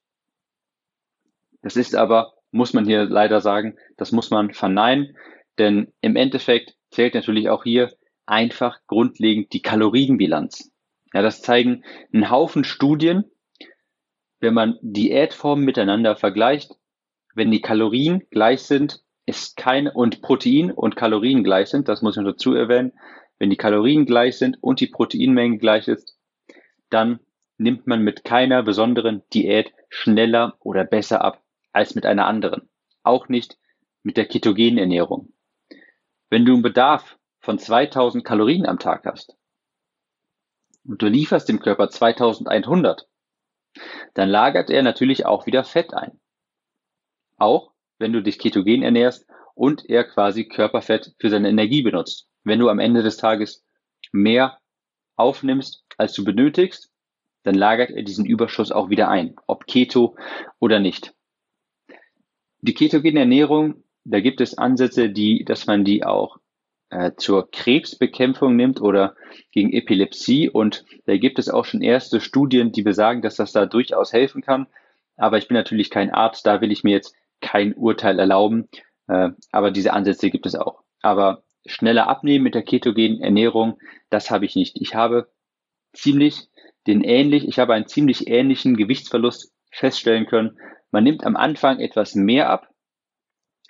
Das 1.61 1.75
ist 1.75 1.95
aber, 1.95 2.33
muss 2.51 2.73
man 2.73 2.85
hier 2.85 3.05
leider 3.05 3.41
sagen, 3.41 3.77
das 3.97 4.11
muss 4.11 4.29
man 4.29 4.53
verneinen, 4.53 5.17
denn 5.57 5.93
im 6.01 6.15
Endeffekt 6.15 6.75
zählt 6.89 7.13
natürlich 7.13 7.49
auch 7.49 7.63
hier 7.63 7.91
einfach 8.25 8.79
grundlegend 8.87 9.53
die 9.53 9.61
Kalorienbilanz. 9.61 10.71
Ja, 11.13 11.21
das 11.21 11.41
zeigen 11.41 11.83
einen 12.13 12.29
Haufen 12.29 12.63
Studien. 12.63 13.25
Wenn 14.39 14.53
man 14.53 14.77
Diätformen 14.81 15.65
miteinander 15.65 16.15
vergleicht, 16.15 16.71
wenn 17.35 17.51
die 17.51 17.61
Kalorien 17.61 18.23
gleich 18.31 18.63
sind, 18.63 19.03
ist 19.25 19.57
keine 19.57 19.93
und 19.93 20.21
Protein 20.21 20.71
und 20.71 20.95
Kalorien 20.95 21.43
gleich 21.43 21.69
sind, 21.69 21.87
das 21.87 22.01
muss 22.01 22.17
ich 22.17 22.23
noch 22.23 22.31
dazu 22.31 22.53
erwähnen, 22.53 22.93
wenn 23.39 23.49
die 23.49 23.57
Kalorien 23.57 24.05
gleich 24.05 24.37
sind 24.37 24.57
und 24.61 24.79
die 24.79 24.87
Proteinmenge 24.87 25.57
gleich 25.57 25.87
ist, 25.87 26.17
dann 26.89 27.19
nimmt 27.57 27.87
man 27.87 28.01
mit 28.01 28.23
keiner 28.23 28.63
besonderen 28.63 29.23
Diät 29.33 29.73
schneller 29.89 30.57
oder 30.59 30.83
besser 30.83 31.21
ab 31.21 31.43
als 31.71 31.95
mit 31.95 32.05
einer 32.05 32.27
anderen. 32.27 32.69
Auch 33.03 33.29
nicht 33.29 33.57
mit 34.03 34.17
der 34.17 34.25
ketogenen 34.25 34.77
Ernährung. 34.77 35.33
Wenn 36.29 36.45
du 36.45 36.53
einen 36.53 36.61
Bedarf 36.61 37.17
von 37.39 37.59
2000 37.59 38.23
Kalorien 38.23 38.65
am 38.65 38.79
Tag 38.79 39.05
hast 39.05 39.35
und 40.85 41.01
du 41.01 41.07
lieferst 41.07 41.49
dem 41.49 41.59
Körper 41.59 41.89
2100, 41.89 43.07
dann 44.13 44.29
lagert 44.29 44.69
er 44.69 44.83
natürlich 44.83 45.25
auch 45.25 45.45
wieder 45.45 45.63
Fett 45.63 45.93
ein. 45.93 46.19
Auch 47.37 47.71
wenn 48.01 48.13
du 48.13 48.21
dich 48.21 48.39
ketogen 48.39 48.83
ernährst 48.83 49.25
und 49.55 49.89
er 49.89 50.03
quasi 50.03 50.45
Körperfett 50.45 51.13
für 51.19 51.29
seine 51.29 51.49
Energie 51.49 51.81
benutzt. 51.81 52.27
Wenn 52.43 52.59
du 52.59 52.69
am 52.69 52.79
Ende 52.79 53.03
des 53.03 53.17
Tages 53.17 53.63
mehr 54.11 54.57
aufnimmst, 55.15 55.85
als 55.97 56.13
du 56.13 56.23
benötigst, 56.23 56.91
dann 57.43 57.55
lagert 57.55 57.91
er 57.91 58.03
diesen 58.03 58.25
Überschuss 58.25 58.71
auch 58.71 58.89
wieder 58.89 59.09
ein, 59.09 59.35
ob 59.47 59.65
Keto 59.67 60.15
oder 60.59 60.79
nicht. 60.79 61.13
Die 62.59 62.73
ketogene 62.73 63.21
Ernährung, 63.21 63.83
da 64.03 64.19
gibt 64.19 64.41
es 64.41 64.57
Ansätze, 64.57 65.09
die, 65.09 65.43
dass 65.45 65.65
man 65.65 65.83
die 65.83 66.03
auch 66.03 66.37
äh, 66.89 67.11
zur 67.17 67.49
Krebsbekämpfung 67.49 68.55
nimmt 68.55 68.81
oder 68.81 69.15
gegen 69.51 69.73
Epilepsie. 69.73 70.49
Und 70.49 70.85
da 71.05 71.17
gibt 71.17 71.39
es 71.39 71.49
auch 71.49 71.65
schon 71.65 71.81
erste 71.81 72.19
Studien, 72.21 72.71
die 72.71 72.83
besagen, 72.83 73.21
dass 73.21 73.35
das 73.35 73.51
da 73.51 73.65
durchaus 73.65 74.13
helfen 74.13 74.41
kann. 74.41 74.67
Aber 75.17 75.37
ich 75.37 75.47
bin 75.47 75.55
natürlich 75.55 75.89
kein 75.89 76.11
Arzt, 76.11 76.45
da 76.45 76.61
will 76.61 76.71
ich 76.71 76.83
mir 76.83 76.91
jetzt 76.91 77.15
kein 77.41 77.73
Urteil 77.73 78.19
erlauben. 78.19 78.69
Äh, 79.07 79.29
aber 79.51 79.71
diese 79.71 79.93
Ansätze 79.93 80.29
gibt 80.29 80.45
es 80.45 80.55
auch. 80.55 80.83
Aber 81.01 81.43
schneller 81.65 82.07
abnehmen 82.07 82.43
mit 82.43 82.55
der 82.55 82.63
ketogenen 82.63 83.21
Ernährung, 83.21 83.79
das 84.09 84.31
habe 84.31 84.45
ich 84.45 84.55
nicht. 84.55 84.79
Ich 84.79 84.95
habe 84.95 85.29
ziemlich 85.93 86.47
den 86.87 87.03
ähnlich, 87.03 87.47
ich 87.47 87.59
habe 87.59 87.73
einen 87.73 87.87
ziemlich 87.87 88.27
ähnlichen 88.27 88.75
Gewichtsverlust 88.75 89.53
feststellen 89.71 90.25
können. 90.25 90.57
Man 90.91 91.03
nimmt 91.03 91.25
am 91.25 91.35
Anfang 91.35 91.79
etwas 91.79 92.15
mehr 92.15 92.49
ab, 92.49 92.67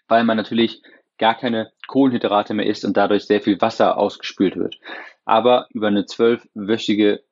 weil 0.08 0.24
man 0.24 0.38
natürlich 0.38 0.82
gar 1.18 1.38
keine 1.38 1.72
Kohlenhydrate 1.88 2.54
mehr 2.54 2.66
isst 2.66 2.86
und 2.86 2.98
dadurch 2.98 3.26
sehr 3.26 3.42
viel 3.42 3.62
Wasser 3.62 3.98
ausgespült 3.98 4.56
wird. 4.56 4.80
Aber 5.26 5.68
über 5.72 5.88
eine 5.88 6.06
zwölfwöchige 6.06 7.24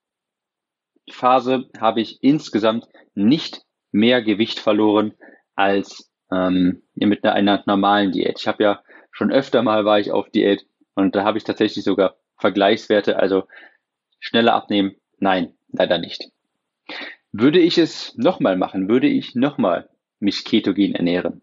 Phase 1.10 1.70
habe 1.80 2.02
ich 2.02 2.22
insgesamt 2.22 2.88
nicht 3.16 3.64
mehr 3.92 4.22
Gewicht 4.22 4.60
verloren 4.60 5.14
als 5.56 6.09
ähm, 6.32 6.82
mit 6.96 7.24
einer, 7.24 7.34
einer 7.34 7.64
normalen 7.66 8.12
Diät. 8.12 8.40
Ich 8.40 8.48
habe 8.48 8.64
ja 8.64 8.84
schon 9.12 9.32
öfter 9.32 9.64
mal 9.64 9.86
war 9.86 10.00
ich 10.00 10.12
auf 10.12 10.30
Diät 10.30 10.66
und 10.96 11.16
da 11.16 11.24
habe 11.24 11.38
ich 11.38 11.44
tatsächlich 11.44 11.84
sogar 11.84 12.18
Vergleichswerte. 12.38 13.18
Also 13.18 13.44
schneller 14.20 14.54
abnehmen? 14.54 14.96
Nein, 15.18 15.54
leider 15.72 15.98
nicht. 15.98 16.30
Würde 17.32 17.60
ich 17.60 17.78
es 17.78 18.16
nochmal 18.18 18.58
machen, 18.58 18.90
würde 18.90 19.08
ich 19.08 19.36
nochmal 19.36 19.90
mich 20.20 20.46
ketogen 20.46 20.96
ernähren? 20.96 21.42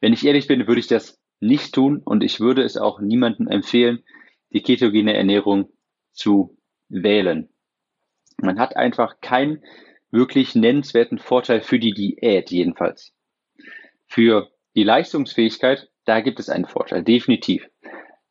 Wenn 0.00 0.12
ich 0.12 0.24
ehrlich 0.24 0.46
bin, 0.46 0.66
würde 0.66 0.80
ich 0.80 0.86
das 0.86 1.18
nicht 1.40 1.74
tun 1.74 2.02
und 2.04 2.24
ich 2.24 2.40
würde 2.40 2.62
es 2.62 2.76
auch 2.76 3.00
niemandem 3.00 3.48
empfehlen, 3.48 4.02
die 4.52 4.62
ketogene 4.62 5.14
Ernährung 5.14 5.70
zu 6.12 6.56
wählen. 6.88 7.48
Man 8.38 8.58
hat 8.58 8.76
einfach 8.76 9.20
keinen 9.20 9.62
wirklich 10.10 10.54
nennenswerten 10.54 11.18
Vorteil 11.18 11.60
für 11.60 11.78
die 11.78 11.92
Diät 11.92 12.50
jedenfalls. 12.50 13.14
Für 14.10 14.50
die 14.74 14.82
Leistungsfähigkeit, 14.82 15.88
da 16.04 16.20
gibt 16.20 16.40
es 16.40 16.48
einen 16.48 16.66
Vorteil, 16.66 17.04
definitiv. 17.04 17.64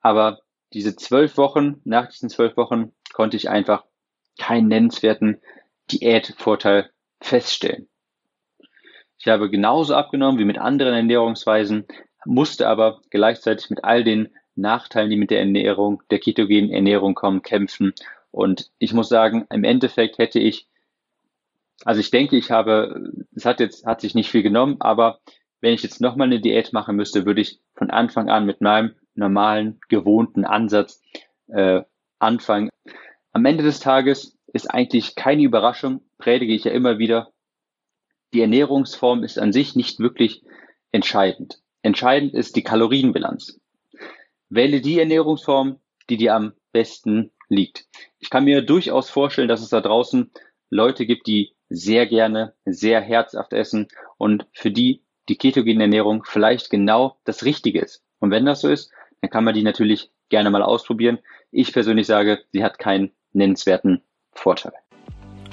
Aber 0.02 0.42
diese 0.74 0.98
zwölf 0.98 1.38
Wochen, 1.38 1.80
nach 1.86 2.10
diesen 2.10 2.30
zwölf 2.30 2.58
Wochen 2.58 2.92
konnte 3.14 3.38
ich 3.38 3.50
einfach 3.50 3.86
keinen 4.38 4.68
nennenswerten 4.68 5.42
Diätvorteil 5.90 6.92
feststellen. 7.22 7.88
Ich 9.18 9.30
habe 9.30 9.50
genauso 9.50 9.96
abgenommen 9.96 10.38
wie 10.38 10.46
mit 10.46 10.58
anderen 10.58 10.94
Ernährungsweisen, 10.94 11.86
musste 12.26 12.68
aber 12.68 13.02
gleichzeitig 13.10 13.70
mit 13.70 13.86
all 13.86 14.04
den 14.04 14.30
Nachteilen, 14.56 15.10
die 15.10 15.16
mit 15.18 15.32
der 15.32 15.40
Ernährung, 15.40 16.04
der 16.12 16.20
ketogenen 16.20 16.72
Ernährung 16.72 17.16
kommen, 17.16 17.42
kämpfen. 17.42 17.94
Und 18.32 18.70
ich 18.80 18.94
muss 18.94 19.08
sagen, 19.08 19.48
im 19.50 19.64
Endeffekt 19.64 20.18
hätte 20.18 20.40
ich, 20.40 20.68
also 21.86 22.02
ich 22.02 22.12
denke, 22.12 22.36
ich 22.36 22.52
habe, 22.52 23.14
es 23.34 23.46
hat 23.46 23.62
jetzt, 23.62 23.86
hat 23.86 24.02
sich 24.02 24.14
nicht 24.14 24.30
viel 24.30 24.44
genommen, 24.44 24.76
aber 24.82 25.22
wenn 25.62 25.74
ich 25.74 25.84
jetzt 25.84 26.02
nochmal 26.02 26.28
eine 26.28 26.40
Diät 26.40 26.74
machen 26.74 26.96
müsste, 26.96 27.26
würde 27.26 27.42
ich 27.42 27.60
von 27.76 27.90
Anfang 27.90 28.30
an 28.30 28.46
mit 28.46 28.62
meinem 28.62 28.96
normalen, 29.16 29.80
gewohnten 29.90 30.46
Ansatz 30.46 31.02
äh, 31.48 31.82
anfangen. 32.20 32.70
Am 33.32 33.46
Ende 33.46 33.64
des 33.64 33.80
Tages 33.80 34.38
ist 34.54 34.68
eigentlich 34.68 35.16
keine 35.16 35.44
Überraschung, 35.44 36.02
predige 36.18 36.54
ich 36.54 36.64
ja 36.64 36.72
immer 36.72 36.98
wieder. 36.98 37.32
Die 38.34 38.42
Ernährungsform 38.42 39.24
ist 39.24 39.40
an 39.40 39.54
sich 39.54 39.76
nicht 39.76 40.00
wirklich 40.00 40.44
entscheidend. 40.92 41.62
Entscheidend 41.82 42.34
ist 42.34 42.56
die 42.56 42.64
Kalorienbilanz. 42.64 43.60
Wähle 44.50 44.82
die 44.82 45.00
Ernährungsform, 45.00 45.80
die 46.10 46.18
dir 46.18 46.36
am 46.36 46.54
besten 46.72 47.32
liegt. 47.48 47.88
Ich 48.20 48.30
kann 48.30 48.46
mir 48.46 48.62
durchaus 48.62 49.10
vorstellen, 49.10 49.48
dass 49.48 49.62
es 49.62 49.70
da 49.70 49.82
draußen 49.82 50.32
Leute 50.70 51.06
gibt, 51.06 51.28
die 51.28 51.56
sehr 51.70 52.08
gerne, 52.08 52.54
sehr 52.66 53.02
herzhaft 53.02 53.54
essen 53.54 53.88
und 54.18 54.48
für 54.54 54.72
die 54.72 55.04
die 55.30 55.38
ketogene 55.38 55.84
Ernährung 55.84 56.24
vielleicht 56.26 56.70
genau 56.70 57.18
das 57.24 57.46
Richtige 57.46 57.80
ist. 57.80 58.04
Und 58.20 58.32
wenn 58.32 58.46
das 58.46 58.62
so 58.62 58.70
ist, 58.70 58.92
dann 59.22 59.30
kann 59.30 59.44
man 59.44 59.54
die 59.54 59.64
natürlich 59.64 60.12
gerne 60.30 60.50
mal 60.50 60.64
ausprobieren. 60.64 61.20
Ich 61.52 61.72
persönlich 61.72 62.08
sage, 62.08 62.40
sie 62.52 62.64
hat 62.64 62.80
keinen 62.80 63.12
nennenswerten 63.34 64.02
Vorteil. 64.34 64.74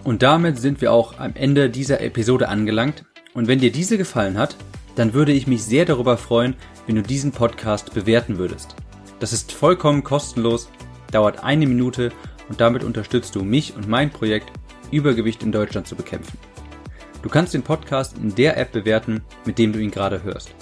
Und 0.05 0.23
damit 0.23 0.59
sind 0.59 0.81
wir 0.81 0.93
auch 0.93 1.19
am 1.19 1.35
Ende 1.35 1.69
dieser 1.71 2.01
Episode 2.01 2.49
angelangt. 2.49 3.05
Und 3.35 3.49
wenn 3.49 3.59
dir 3.59 3.73
diese 3.73 3.99
gefallen 3.99 4.39
hat, 4.39 4.57
dann 4.95 5.15
würde 5.15 5.33
ich 5.33 5.47
mich 5.47 5.65
sehr 5.65 5.85
darüber 5.85 6.17
freuen, 6.17 6.55
wenn 6.87 6.97
du 6.97 7.03
diesen 7.03 7.33
Podcast 7.33 7.93
bewerten 7.93 8.39
würdest. 8.39 8.77
Das 9.19 9.33
ist 9.33 9.53
vollkommen 9.53 10.05
kostenlos, 10.05 10.71
dauert 11.11 11.43
eine 11.43 11.67
Minute 11.67 12.13
und 12.49 12.61
damit 12.61 12.85
unterstützt 12.85 13.35
du 13.35 13.43
mich 13.43 13.75
und 13.75 13.89
mein 13.89 14.11
Projekt, 14.11 14.53
Übergewicht 14.91 15.43
in 15.43 15.53
Deutschland 15.53 15.87
zu 15.87 15.97
bekämpfen. 15.97 16.39
Du 17.27 17.33
kannst 17.33 17.55
den 17.55 17.65
Podcast 17.65 18.17
in 18.19 18.37
der 18.37 18.57
App 18.57 18.71
bewerten, 18.71 19.21
mit 19.45 19.59
dem 19.59 19.73
du 19.73 19.81
ihn 19.81 19.91
gerade 19.91 20.23
hörst. 20.23 20.55